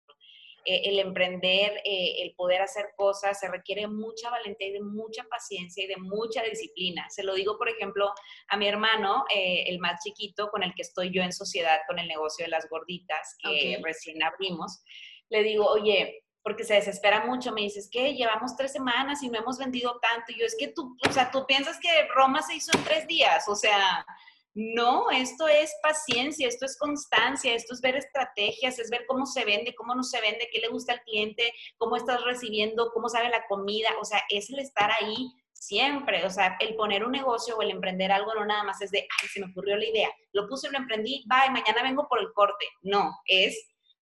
eh, 0.63 0.81
el 0.85 0.99
emprender, 0.99 1.81
eh, 1.83 2.21
el 2.21 2.35
poder 2.35 2.61
hacer 2.61 2.89
cosas, 2.95 3.39
se 3.39 3.47
requiere 3.47 3.87
mucha 3.87 4.29
valentía 4.29 4.67
y 4.67 4.73
de 4.73 4.81
mucha 4.81 5.23
paciencia 5.23 5.83
y 5.83 5.87
de 5.87 5.97
mucha 5.97 6.43
disciplina. 6.43 7.09
Se 7.09 7.23
lo 7.23 7.33
digo, 7.33 7.57
por 7.57 7.67
ejemplo, 7.67 8.13
a 8.47 8.57
mi 8.57 8.67
hermano, 8.67 9.25
eh, 9.33 9.63
el 9.67 9.79
más 9.79 10.03
chiquito, 10.03 10.49
con 10.49 10.61
el 10.61 10.75
que 10.75 10.83
estoy 10.83 11.11
yo 11.11 11.23
en 11.23 11.33
sociedad 11.33 11.79
con 11.87 11.97
el 11.97 12.07
negocio 12.07 12.45
de 12.45 12.51
las 12.51 12.69
gorditas, 12.69 13.35
que 13.41 13.79
recién 13.83 14.21
abrimos. 14.21 14.83
Le 15.29 15.41
digo, 15.41 15.65
oye, 15.65 16.25
porque 16.43 16.63
se 16.63 16.73
desespera 16.75 17.25
mucho, 17.25 17.51
me 17.51 17.61
dices 17.61 17.89
que 17.91 18.13
llevamos 18.13 18.55
tres 18.55 18.71
semanas 18.71 19.21
y 19.23 19.29
no 19.29 19.39
hemos 19.39 19.57
vendido 19.57 19.99
tanto. 19.99 20.31
Y 20.31 20.39
yo, 20.39 20.45
es 20.45 20.55
que 20.57 20.69
tú, 20.69 20.97
o 21.07 21.11
sea, 21.11 21.31
tú 21.31 21.45
piensas 21.45 21.79
que 21.79 21.89
Roma 22.15 22.41
se 22.41 22.55
hizo 22.55 22.71
en 22.75 22.83
tres 22.83 23.07
días, 23.07 23.47
o 23.47 23.55
sea, 23.55 24.05
no, 24.53 25.09
esto 25.11 25.47
es 25.47 25.73
paciencia, 25.81 26.47
esto 26.47 26.65
es 26.65 26.77
constancia, 26.77 27.53
esto 27.53 27.73
es 27.73 27.79
ver 27.79 27.95
estrategias, 27.95 28.79
es 28.79 28.89
ver 28.89 29.05
cómo 29.07 29.25
se 29.25 29.45
vende, 29.45 29.75
cómo 29.75 29.95
no 29.95 30.03
se 30.03 30.19
vende, 30.19 30.49
qué 30.51 30.59
le 30.59 30.67
gusta 30.67 30.93
al 30.93 31.01
cliente, 31.03 31.53
cómo 31.77 31.95
estás 31.95 32.21
recibiendo, 32.25 32.91
cómo 32.93 33.07
sabe 33.07 33.29
la 33.29 33.45
comida, 33.47 33.89
o 34.01 34.05
sea, 34.05 34.21
es 34.29 34.49
el 34.49 34.59
estar 34.59 34.91
ahí 34.91 35.31
siempre, 35.53 36.25
o 36.25 36.29
sea, 36.29 36.57
el 36.59 36.75
poner 36.75 37.05
un 37.05 37.11
negocio 37.11 37.55
o 37.55 37.61
el 37.61 37.69
emprender 37.69 38.11
algo 38.11 38.33
no 38.33 38.45
nada 38.45 38.63
más 38.63 38.81
es 38.81 38.91
de, 38.91 39.07
ay, 39.21 39.27
se 39.29 39.39
me 39.39 39.51
ocurrió 39.51 39.77
la 39.77 39.85
idea, 39.85 40.09
lo 40.33 40.47
puse, 40.49 40.69
lo 40.69 40.77
emprendí, 40.77 41.23
bye, 41.27 41.51
mañana 41.51 41.83
vengo 41.83 42.07
por 42.09 42.19
el 42.19 42.33
corte. 42.33 42.67
No, 42.81 43.15
es 43.25 43.57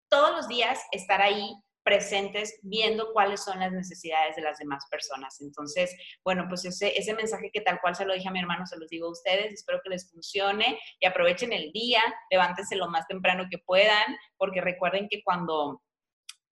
todos 0.07 0.31
los 0.31 0.47
días 0.47 0.81
estar 0.91 1.21
ahí 1.21 1.53
presentes 1.89 2.59
viendo 2.61 3.11
cuáles 3.13 3.43
son 3.43 3.59
las 3.59 3.71
necesidades 3.71 4.35
de 4.35 4.43
las 4.43 4.59
demás 4.59 4.85
personas. 4.91 5.41
Entonces, 5.41 5.91
bueno, 6.23 6.45
pues 6.47 6.63
ese, 6.63 6.95
ese 6.95 7.15
mensaje 7.15 7.49
que 7.51 7.61
tal 7.61 7.81
cual 7.81 7.95
se 7.95 8.05
lo 8.05 8.13
dije 8.13 8.27
a 8.27 8.31
mi 8.31 8.39
hermano, 8.39 8.67
se 8.67 8.77
los 8.77 8.87
digo 8.89 9.07
a 9.07 9.11
ustedes, 9.11 9.51
espero 9.51 9.79
que 9.83 9.89
les 9.89 10.11
funcione 10.11 10.79
y 10.99 11.07
aprovechen 11.07 11.51
el 11.51 11.71
día, 11.71 12.03
levántense 12.29 12.75
lo 12.75 12.89
más 12.89 13.07
temprano 13.07 13.47
que 13.49 13.57
puedan, 13.57 14.15
porque 14.37 14.61
recuerden 14.61 15.07
que 15.09 15.23
cuando 15.23 15.81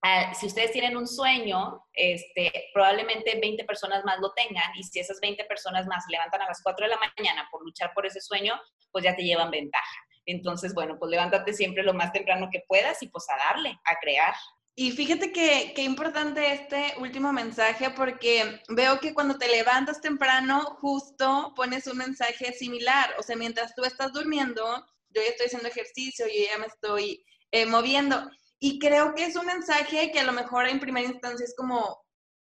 ah, 0.02 0.34
si 0.34 0.46
ustedes 0.46 0.72
tienen 0.72 0.96
un 0.96 1.06
sueño, 1.06 1.84
este, 1.92 2.70
probablemente 2.74 3.38
20 3.40 3.62
personas 3.62 4.04
más 4.04 4.18
lo 4.18 4.32
tengan 4.32 4.72
y 4.74 4.82
si 4.82 4.98
esas 4.98 5.20
20 5.20 5.44
personas 5.44 5.86
más 5.86 6.04
se 6.04 6.10
levantan 6.10 6.42
a 6.42 6.48
las 6.48 6.60
4 6.64 6.84
de 6.84 6.90
la 6.90 6.98
mañana 7.16 7.46
por 7.52 7.62
luchar 7.64 7.92
por 7.94 8.06
ese 8.06 8.20
sueño, 8.20 8.60
pues 8.90 9.04
ya 9.04 9.14
te 9.14 9.22
llevan 9.22 9.52
ventaja. 9.52 9.98
Entonces, 10.26 10.74
bueno, 10.74 10.98
pues 10.98 11.10
levántate 11.10 11.52
siempre 11.52 11.84
lo 11.84 11.94
más 11.94 12.12
temprano 12.12 12.48
que 12.50 12.64
puedas 12.66 13.00
y 13.04 13.08
pues 13.08 13.24
a 13.30 13.36
darle, 13.36 13.78
a 13.84 14.00
crear. 14.00 14.34
Y 14.80 14.92
fíjate 14.92 15.32
que, 15.32 15.72
qué 15.74 15.82
importante 15.82 16.52
este 16.52 16.94
último 17.00 17.32
mensaje 17.32 17.90
porque 17.90 18.62
veo 18.68 19.00
que 19.00 19.12
cuando 19.12 19.36
te 19.36 19.48
levantas 19.48 20.00
temprano, 20.00 20.76
justo 20.80 21.52
pones 21.56 21.88
un 21.88 21.96
mensaje 21.96 22.52
similar. 22.52 23.12
O 23.18 23.24
sea, 23.24 23.34
mientras 23.34 23.74
tú 23.74 23.82
estás 23.82 24.12
durmiendo, 24.12 24.64
yo 25.08 25.20
ya 25.20 25.30
estoy 25.30 25.46
haciendo 25.46 25.66
ejercicio, 25.66 26.26
yo 26.28 26.44
ya 26.52 26.58
me 26.58 26.66
estoy 26.66 27.26
eh, 27.50 27.66
moviendo. 27.66 28.30
Y 28.60 28.78
creo 28.78 29.16
que 29.16 29.24
es 29.24 29.34
un 29.34 29.46
mensaje 29.46 30.12
que 30.12 30.20
a 30.20 30.24
lo 30.24 30.32
mejor 30.32 30.68
en 30.68 30.78
primera 30.78 31.08
instancia 31.08 31.44
es 31.44 31.56
como, 31.56 32.00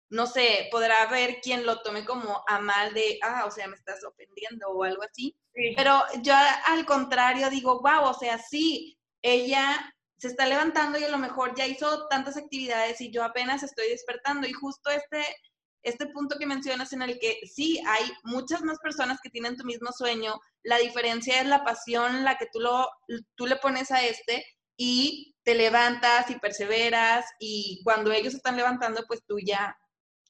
no 0.09 0.25
sé, 0.25 0.69
podrá 0.71 1.05
ver 1.05 1.39
quien 1.39 1.67
lo 1.67 1.83
tome 1.83 2.03
como 2.03 2.43
a 2.47 2.59
mal 2.59 2.95
de, 2.95 3.19
ah, 3.21 3.45
o 3.45 3.51
sea, 3.51 3.67
me 3.67 3.75
estás 3.75 4.03
ofendiendo 4.03 4.69
o 4.69 4.83
algo 4.83 5.03
así. 5.03 5.37
Pero 5.75 6.01
yo 6.23 6.33
al 6.65 6.83
contrario 6.87 7.51
digo, 7.51 7.79
wow, 7.81 8.05
o 8.05 8.13
sea, 8.15 8.39
sí, 8.39 8.97
ella 9.21 9.93
se 10.23 10.29
está 10.29 10.45
levantando 10.45 10.97
y 10.97 11.03
a 11.03 11.09
lo 11.09 11.17
mejor 11.17 11.53
ya 11.53 11.67
hizo 11.67 12.07
tantas 12.07 12.37
actividades 12.37 13.01
y 13.01 13.11
yo 13.11 13.25
apenas 13.25 13.61
estoy 13.61 13.89
despertando. 13.89 14.47
Y 14.47 14.53
justo 14.53 14.89
este, 14.89 15.21
este 15.81 16.07
punto 16.07 16.39
que 16.39 16.45
mencionas 16.45 16.93
en 16.93 17.01
el 17.01 17.19
que 17.19 17.41
sí, 17.45 17.83
hay 17.85 18.09
muchas 18.23 18.61
más 18.61 18.79
personas 18.79 19.19
que 19.21 19.29
tienen 19.29 19.57
tu 19.57 19.65
mismo 19.65 19.91
sueño, 19.91 20.39
la 20.63 20.77
diferencia 20.77 21.41
es 21.41 21.47
la 21.47 21.65
pasión, 21.65 22.23
la 22.23 22.37
que 22.37 22.47
tú, 22.53 22.61
lo, 22.61 22.87
tú 23.35 23.47
le 23.47 23.57
pones 23.57 23.91
a 23.91 24.01
este 24.01 24.45
y 24.77 25.35
te 25.43 25.55
levantas 25.55 26.29
y 26.29 26.39
perseveras 26.39 27.25
y 27.37 27.81
cuando 27.83 28.13
ellos 28.13 28.33
están 28.33 28.55
levantando, 28.55 29.03
pues 29.09 29.25
tú 29.27 29.39
ya 29.39 29.75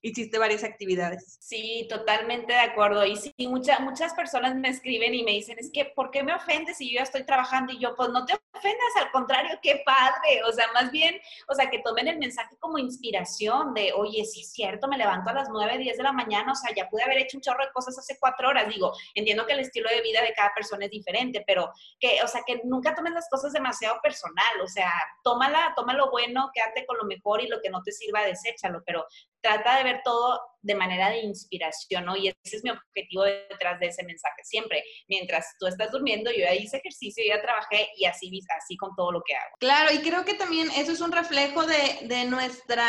hiciste 0.03 0.37
varias 0.37 0.63
actividades. 0.63 1.37
Sí, 1.39 1.87
totalmente 1.89 2.51
de 2.51 2.59
acuerdo. 2.59 3.05
Y 3.05 3.15
sí, 3.15 3.33
muchas 3.47 3.79
muchas 3.79 4.13
personas 4.13 4.53
me 4.55 4.67
escriben 4.67 5.15
y 5.15 5.23
me 5.23 5.31
dicen, 5.31 5.57
es 5.57 5.71
que, 5.71 5.85
¿por 5.85 6.11
qué 6.11 6.23
me 6.23 6.33
ofendes 6.33 6.77
si 6.77 6.91
yo 6.91 6.97
ya 6.97 7.03
estoy 7.03 7.25
trabajando? 7.25 7.71
Y 7.71 7.79
yo, 7.79 7.95
pues 7.95 8.09
no 8.09 8.25
te 8.25 8.33
ofendas, 8.33 8.95
al 8.99 9.11
contrario, 9.11 9.57
qué 9.61 9.81
padre. 9.85 10.43
O 10.47 10.51
sea, 10.51 10.67
más 10.73 10.91
bien, 10.91 11.15
o 11.47 11.55
sea, 11.55 11.69
que 11.69 11.79
tomen 11.79 12.09
el 12.09 12.19
mensaje 12.19 12.55
como 12.59 12.77
inspiración 12.77 13.73
de, 13.73 13.93
oye, 13.93 14.25
sí 14.25 14.41
es 14.41 14.51
cierto, 14.51 14.89
me 14.89 14.97
levanto 14.97 15.29
a 15.29 15.33
las 15.33 15.49
9, 15.49 15.77
10 15.77 15.97
de 15.97 16.03
la 16.03 16.11
mañana, 16.11 16.51
o 16.51 16.55
sea, 16.55 16.75
ya 16.75 16.89
pude 16.89 17.03
haber 17.03 17.19
hecho 17.19 17.37
un 17.37 17.41
chorro 17.41 17.65
de 17.65 17.71
cosas 17.71 17.97
hace 17.97 18.17
cuatro 18.19 18.49
horas. 18.49 18.67
Digo, 18.67 18.91
entiendo 19.15 19.45
que 19.45 19.53
el 19.53 19.59
estilo 19.59 19.89
de 19.89 20.01
vida 20.01 20.21
de 20.21 20.33
cada 20.33 20.53
persona 20.53 20.85
es 20.85 20.91
diferente, 20.91 21.43
pero 21.47 21.71
que, 21.97 22.21
o 22.21 22.27
sea, 22.27 22.41
que 22.45 22.59
nunca 22.65 22.93
tomes 22.93 23.13
las 23.13 23.29
cosas 23.29 23.53
demasiado 23.53 24.01
personal. 24.03 24.61
O 24.61 24.67
sea, 24.67 24.91
tómala, 25.23 25.71
toma 25.77 25.93
lo 25.93 26.11
bueno, 26.11 26.51
quédate 26.53 26.85
con 26.85 26.97
lo 26.97 27.05
mejor 27.05 27.41
y 27.41 27.47
lo 27.47 27.61
que 27.61 27.69
no 27.69 27.81
te 27.81 27.93
sirva, 27.93 28.25
deséchalo, 28.25 28.83
pero 28.85 29.05
trata 29.43 29.77
de 29.77 29.83
ver 29.83 30.01
todo 30.03 30.39
de 30.61 30.75
manera 30.75 31.09
de 31.09 31.19
inspiración, 31.19 32.05
¿no? 32.05 32.15
Y 32.15 32.29
ese 32.29 32.55
es 32.55 32.63
mi 32.63 32.69
objetivo 32.69 33.23
detrás 33.23 33.79
de 33.79 33.87
ese 33.87 34.03
mensaje 34.03 34.43
siempre. 34.43 34.83
Mientras 35.09 35.45
tú 35.59 35.67
estás 35.67 35.91
durmiendo, 35.91 36.31
yo 36.31 36.39
ya 36.39 36.55
hice 36.55 36.77
ejercicio, 36.77 37.23
ya 37.27 37.41
trabajé 37.41 37.89
y 37.97 38.05
así, 38.05 38.31
así 38.57 38.77
con 38.77 38.95
todo 38.95 39.11
lo 39.11 39.21
que 39.23 39.35
hago. 39.35 39.55
Claro, 39.59 39.93
y 39.93 39.99
creo 39.99 40.23
que 40.23 40.35
también 40.35 40.71
eso 40.71 40.93
es 40.93 41.01
un 41.01 41.11
reflejo 41.11 41.65
de, 41.65 41.99
de 42.03 42.25
nuestra 42.25 42.87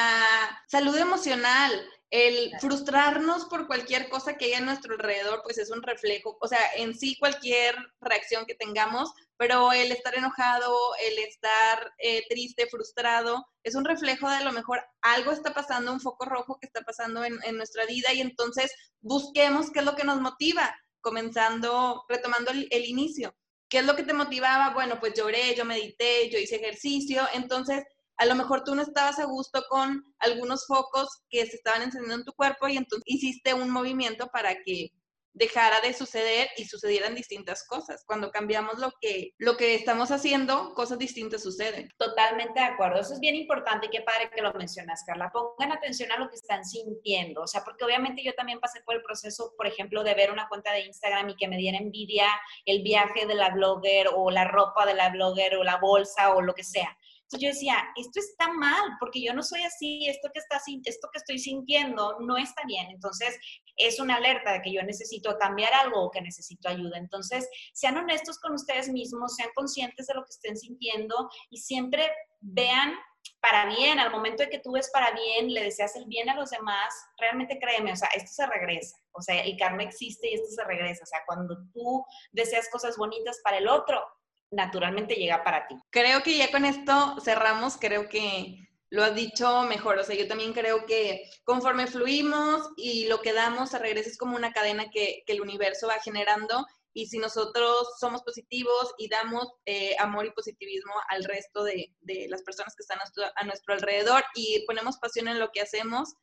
salud 0.69 0.97
emocional 0.97 1.73
el 2.15 2.53
frustrarnos 2.61 3.47
por 3.47 3.67
cualquier 3.67 4.09
cosa 4.09 4.37
que 4.37 4.45
haya 4.45 4.59
a 4.59 4.61
nuestro 4.61 4.95
alrededor, 4.95 5.41
pues 5.43 5.59
es 5.59 5.73
un 5.73 5.83
reflejo, 5.83 6.39
o 6.41 6.47
sea, 6.47 6.61
en 6.77 6.95
sí 6.95 7.17
cualquier 7.19 7.75
reacción 8.01 8.47
que 8.47 8.55
tengamos, 8.55 9.13
pero 9.37 9.73
el 9.73 9.91
estar 9.93 10.15
enojado, 10.15 10.75
el 11.07 11.19
estar 11.19 11.93
eh, 11.99 12.25
triste, 12.29 12.67
frustrado, 12.67 13.45
es 13.63 13.75
un 13.75 13.85
reflejo 13.85 14.29
de 14.29 14.37
a 14.37 14.45
lo 14.45 14.53
mejor 14.53 14.81
algo 15.03 15.33
está 15.33 15.53
pasando, 15.53 15.93
un 15.93 16.01
foco 16.01 16.25
rojo 16.25 16.59
que 16.61 16.67
está 16.67 16.83
pasando 16.83 17.25
en, 17.25 17.39
nuestra 17.57 17.87
vida 17.87 18.13
y 18.13 18.21
entonces 18.21 18.73
busquemos 19.01 19.71
qué 19.71 19.81
es 19.81 19.85
lo 19.85 19.97
que 19.97 20.05
nos 20.05 20.21
motiva, 20.21 20.75
comenzando, 21.01 22.05
retomando 22.09 22.51
el, 22.51 22.69
el 22.71 22.85
inicio. 22.85 23.35
¿Qué 23.69 23.79
es 23.79 23.87
lo 23.87 23.97
que 23.97 24.05
te 24.05 24.13
motivaba? 24.13 24.73
Bueno, 24.75 25.01
pues 25.01 25.15
lloré, 25.15 25.55
yo 25.55 25.65
medité, 25.65 26.31
yo 26.31 26.39
hice 26.39 26.57
ejercicio, 26.57 27.23
entonces 27.33 27.83
a 28.17 28.27
lo 28.27 28.35
mejor 28.35 28.65
tú 28.65 28.75
no 28.75 28.83
estabas 28.83 29.19
a 29.19 29.25
gusto 29.25 29.65
con 29.69 30.05
algunos 30.19 30.67
focos 30.67 31.09
que 31.29 31.47
se 31.47 31.57
estaban 31.57 31.83
encendiendo 31.83 32.17
en 32.17 32.25
tu 32.25 32.33
cuerpo 32.33 32.69
y 32.69 32.77
entonces 32.77 33.03
hiciste 33.07 33.55
un 33.55 33.71
movimiento 33.71 34.29
para 34.29 34.63
que 34.63 34.91
dejara 35.35 35.81
de 35.81 35.93
suceder 35.93 36.49
y 36.57 36.65
sucedieran 36.65 37.15
distintas 37.15 37.67
cosas. 37.67 38.05
Cuando 38.07 38.31
cambiamos 38.31 38.79
lo 38.79 38.93
que, 39.01 39.33
lo 39.39 39.57
que 39.57 39.75
estamos 39.75 40.11
haciendo, 40.11 40.73
cosas 40.75 40.99
distintas 40.99 41.43
suceden. 41.43 41.91
Totalmente 41.99 42.61
de 42.61 42.67
acuerdo. 42.67 43.01
Eso 43.01 43.15
es 43.15 43.21
bien 43.21 43.35
importante 43.35 43.87
y 43.87 43.91
qué 43.91 44.03
padre 44.03 44.31
que 44.35 44.43
lo 44.43 44.53
mencionas, 44.55 45.03
Carla. 45.05 45.31
Pongan 45.33 45.73
atención 45.73 46.11
a 46.13 46.19
lo 46.19 46.31
que 46.31 46.37
están 46.37 46.65
sintiendo. 46.65 47.43
O 47.43 47.47
sea, 47.47 47.65
porque 47.65 47.85
obviamente 47.85 48.23
yo 48.25 48.33
también 48.35 48.61
pasé 48.61 48.81
por 48.83 48.95
el 48.95 49.03
proceso, 49.03 49.53
por 49.57 49.67
ejemplo, 49.67 50.05
de 50.05 50.15
ver 50.15 50.31
una 50.31 50.49
cuenta 50.49 50.73
de 50.73 50.87
Instagram 50.87 51.31
y 51.31 51.37
que 51.37 51.49
me 51.49 51.57
diera 51.57 51.79
envidia 51.79 52.29
el 52.65 52.83
viaje 52.83 53.27
de 53.27 53.35
la 53.35 53.51
blogger 53.51 54.09
o 54.15 54.31
la 54.31 54.45
ropa 54.45 54.87
de 54.87 54.95
la 54.95 55.11
blogger 55.11 55.57
o 55.57 55.65
la 55.65 55.77
bolsa 55.77 56.35
o 56.35 56.41
lo 56.41 56.55
que 56.55 56.65
sea 56.65 56.97
yo 57.33 57.49
decía, 57.49 57.83
esto 57.97 58.21
está 58.21 58.53
mal, 58.53 58.97
porque 59.01 59.23
yo 59.23 59.33
no 59.35 59.43
soy 59.43 59.63
así, 59.63 60.07
esto 60.09 60.31
que, 60.33 60.39
está, 60.39 60.61
esto 60.85 61.09
que 61.13 61.19
estoy 61.19 61.39
sintiendo 61.39 62.19
no 62.21 62.37
está 62.37 62.63
bien. 62.67 62.89
Entonces, 62.91 63.39
es 63.77 63.99
una 63.99 64.17
alerta 64.17 64.53
de 64.53 64.63
que 64.63 64.73
yo 64.73 64.83
necesito 64.83 65.37
cambiar 65.39 65.73
algo 65.75 66.03
o 66.03 66.11
que 66.11 66.21
necesito 66.21 66.69
ayuda. 66.69 66.99
Entonces, 66.99 67.49
sean 67.73 67.97
honestos 67.97 68.39
con 68.39 68.55
ustedes 68.55 68.89
mismos, 68.89 69.35
sean 69.37 69.51
conscientes 69.55 70.07
de 70.07 70.15
lo 70.15 70.25
que 70.25 70.31
estén 70.31 70.57
sintiendo 70.57 71.29
y 71.51 71.59
siempre 71.59 72.11
vean 72.41 72.95
para 73.41 73.67
bien, 73.67 73.99
al 73.99 74.11
momento 74.11 74.43
de 74.43 74.49
que 74.49 74.59
tú 74.59 74.73
ves 74.73 74.91
para 74.91 75.11
bien, 75.13 75.53
le 75.53 75.65
deseas 75.65 75.97
el 75.97 76.07
bien 76.07 76.29
a 76.31 76.35
los 76.35 76.51
demás, 76.51 76.95
realmente 77.19 77.59
créeme, 77.59 77.93
o 77.93 77.97
sea, 77.97 78.09
esto 78.15 78.31
se 78.33 78.47
regresa, 78.47 78.97
o 79.13 79.21
sea, 79.21 79.43
el 79.43 79.57
karma 79.59 79.83
existe 79.83 80.31
y 80.31 80.35
esto 80.35 80.49
se 80.49 80.65
regresa, 80.65 81.05
o 81.05 81.07
sea, 81.07 81.21
cuando 81.27 81.57
tú 81.73 82.05
deseas 82.33 82.69
cosas 82.71 82.97
bonitas 82.97 83.41
para 83.45 83.59
el 83.59 83.69
otro, 83.69 84.03
naturalmente 84.51 85.15
llega 85.15 85.45
para 85.45 85.67
ti. 85.67 85.77
Creo 85.91 86.23
que 86.23 86.37
ya 86.37 86.51
con 86.51 86.65
esto 86.65 87.17
cerramos, 87.21 87.77
creo 87.77 88.09
que 88.09 88.65
lo 88.91 89.03
has 89.03 89.15
dicho 89.15 89.63
mejor, 89.63 89.99
o 89.99 90.05
sea, 90.05 90.15
yo 90.15 90.29
también 90.29 90.53
creo 90.53 90.87
que 90.87 91.29
conforme 91.43 91.89
fluimos 91.89 92.69
y 92.77 93.07
lo 93.09 93.21
que 93.21 93.33
damos 93.33 93.71
se 93.71 93.79
regresa 93.79 94.09
es 94.09 94.17
como 94.17 94.37
una 94.37 94.53
cadena 94.53 94.89
que, 94.91 95.25
el 95.27 95.41
universo 95.41 95.89
va 95.89 95.95
generando 95.95 96.65
y 96.93 97.07
si 97.07 97.19
nosotros 97.19 97.89
somos 97.99 98.23
positivos 98.23 98.95
y 98.99 99.09
damos 99.09 99.49
eh, 99.67 99.97
amor 99.99 100.27
y 100.27 100.31
positivismo 100.31 100.93
al 101.09 101.25
resto 101.25 101.65
de, 101.65 101.93
las 102.29 102.43
personas 102.43 102.77
que 102.77 102.83
están 102.83 102.99
a 103.35 103.45
nuestro 103.45 103.75
alrededor 103.75 104.23
y 104.37 104.65
ponemos 104.65 104.99
pasión 104.99 105.27
en 105.27 105.41
lo 105.41 105.51
que 105.51 105.63
hacemos, 105.63 106.15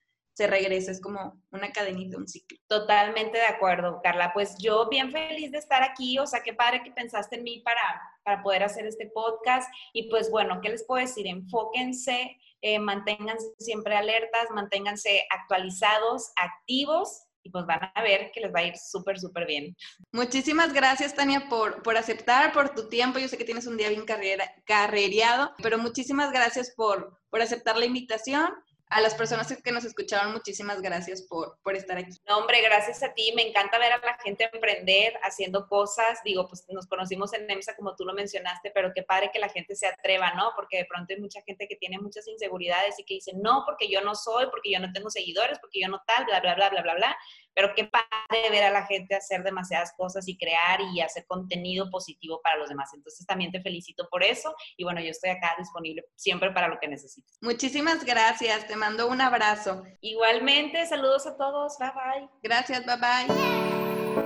se 0.41 0.47
regresa, 0.47 0.89
es 0.89 0.99
como 0.99 1.39
una 1.51 1.71
cadenita, 1.71 2.17
un 2.17 2.27
ciclo. 2.27 2.58
Totalmente 2.67 3.38
de 3.38 3.45
acuerdo, 3.45 3.99
Carla. 4.01 4.32
Pues 4.34 4.56
yo 4.58 4.89
bien 4.89 5.12
feliz 5.12 5.51
de 5.51 5.60
estar 5.60 5.84
aquí, 5.84 6.17
o 6.17 6.25
sea, 6.25 6.41
qué 6.41 6.51
padre 6.51 6.82
que 6.84 6.89
pensaste 6.89 7.36
en 7.36 7.43
mí 7.43 7.60
para, 7.60 8.01
para 8.23 8.41
poder 8.41 8.63
hacer 8.63 8.88
este 8.88 9.12
podcast. 9.13 9.71
Y 9.93 10.10
pues 10.10 10.32
bueno, 10.32 10.60
¿qué 10.60 10.69
les 10.69 10.84
puedo 10.84 10.99
decir? 10.99 11.27
Enfóquense, 11.27 12.39
eh, 12.62 12.80
manténganse 12.80 13.45
siempre 13.60 13.95
alertas, 13.95 14.49
manténganse 14.49 15.27
actualizados, 15.30 16.32
activos 16.36 17.27
y 17.43 17.51
pues 17.51 17.67
van 17.67 17.91
a 17.93 18.01
ver 18.01 18.32
que 18.34 18.41
les 18.41 18.51
va 18.51 18.62
a 18.62 18.63
ir 18.63 18.77
súper, 18.77 19.19
súper 19.19 19.45
bien. 19.45 19.75
Muchísimas 20.12 20.73
gracias, 20.73 21.13
Tania, 21.13 21.49
por, 21.49 21.84
por 21.84 21.97
aceptar, 21.97 22.51
por 22.51 22.73
tu 22.73 22.89
tiempo. 22.89 23.19
Yo 23.19 23.27
sé 23.27 23.38
que 23.38 23.45
tienes 23.45 23.67
un 23.67 23.77
día 23.77 23.89
bien 23.89 24.06
carrera, 24.06 24.51
carrereado, 24.65 25.51
pero 25.62 25.77
muchísimas 25.77 26.32
gracias 26.32 26.73
por, 26.75 27.19
por 27.30 27.41
aceptar 27.43 27.77
la 27.77 27.86
invitación 27.86 28.51
a 28.91 28.99
las 28.99 29.15
personas 29.15 29.47
que 29.63 29.71
nos 29.71 29.86
escucharon, 29.86 30.34
muchísimas 30.34 30.82
gracias 30.82 31.21
por, 31.21 31.58
por 31.63 31.77
estar 31.77 31.97
aquí. 31.97 32.12
No, 32.27 32.39
hombre, 32.39 32.62
gracias 32.62 33.01
a 33.01 33.13
ti. 33.13 33.32
Me 33.38 33.47
encanta 33.47 33.80
ver 33.80 33.93
a 33.93 33.99
la 33.99 34.17
gente 34.21 34.49
emprender, 34.51 35.13
haciendo 35.23 35.65
cosas. 35.69 36.19
Digo, 36.25 36.45
pues 36.49 36.65
nos 36.67 36.88
conocimos 36.88 37.34
en 37.34 37.47
NEMSA, 37.47 37.77
como 37.77 37.95
tú 37.95 38.04
lo 38.04 38.13
mencionaste, 38.13 38.69
pero 38.71 38.91
qué 38.93 39.04
padre 39.04 39.30
que 39.32 39.39
la 39.39 39.47
gente 39.47 39.77
se 39.77 39.88
atreva, 39.88 40.34
¿no? 40.34 40.51
Porque 40.58 40.80
de 40.80 40.86
pronto 40.86 41.13
hay 41.13 41.21
mucha 41.21 41.41
gente 41.43 41.69
que 41.69 41.77
tiene 41.77 41.99
muchas 41.99 42.27
inseguridades 42.27 42.99
y 42.99 43.06
que 43.06 43.13
dice, 43.13 43.32
no, 43.34 43.63
porque 43.65 43.89
yo 43.89 44.01
no 44.01 44.13
soy, 44.13 44.47
porque 44.47 44.71
yo 44.71 44.80
no 44.80 44.91
tengo 44.91 45.10
seguidores, 45.10 45.58
porque 45.60 45.80
yo 45.80 45.88
no 45.88 46.01
tal, 46.06 46.25
bla, 46.25 46.41
bla, 46.41 46.56
bla, 46.56 46.69
bla, 46.69 46.82
bla, 46.82 46.95
bla 46.95 47.17
pero 47.53 47.73
qué 47.75 47.85
padre 47.85 48.49
ver 48.49 48.63
a 48.63 48.71
la 48.71 48.85
gente 48.85 49.15
hacer 49.15 49.43
demasiadas 49.43 49.93
cosas 49.97 50.27
y 50.27 50.37
crear 50.37 50.79
y 50.93 51.01
hacer 51.01 51.25
contenido 51.25 51.89
positivo 51.89 52.41
para 52.43 52.57
los 52.57 52.69
demás. 52.69 52.89
Entonces 52.93 53.25
también 53.25 53.51
te 53.51 53.61
felicito 53.61 54.07
por 54.09 54.23
eso 54.23 54.53
y 54.77 54.83
bueno, 54.83 55.01
yo 55.01 55.09
estoy 55.09 55.31
acá 55.31 55.55
disponible 55.57 56.03
siempre 56.15 56.51
para 56.51 56.67
lo 56.67 56.79
que 56.79 56.87
necesites. 56.87 57.37
Muchísimas 57.41 58.03
gracias, 58.05 58.67
te 58.67 58.75
mando 58.75 59.07
un 59.07 59.21
abrazo. 59.21 59.83
Igualmente, 60.01 60.85
saludos 60.85 61.27
a 61.27 61.37
todos, 61.37 61.77
bye 61.79 61.91
bye. 61.91 62.29
Gracias, 62.43 62.85
bye 62.85 62.97
bye. 62.97 63.71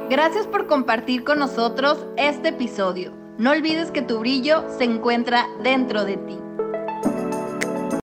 Gracias 0.09 0.47
por 0.47 0.67
compartir 0.67 1.23
con 1.23 1.39
nosotros 1.39 2.05
este 2.17 2.49
episodio. 2.49 3.11
No 3.37 3.51
olvides 3.51 3.91
que 3.91 4.01
tu 4.01 4.19
brillo 4.19 4.65
se 4.77 4.85
encuentra 4.85 5.47
dentro 5.61 6.05
de 6.05 6.17
ti. 6.17 6.44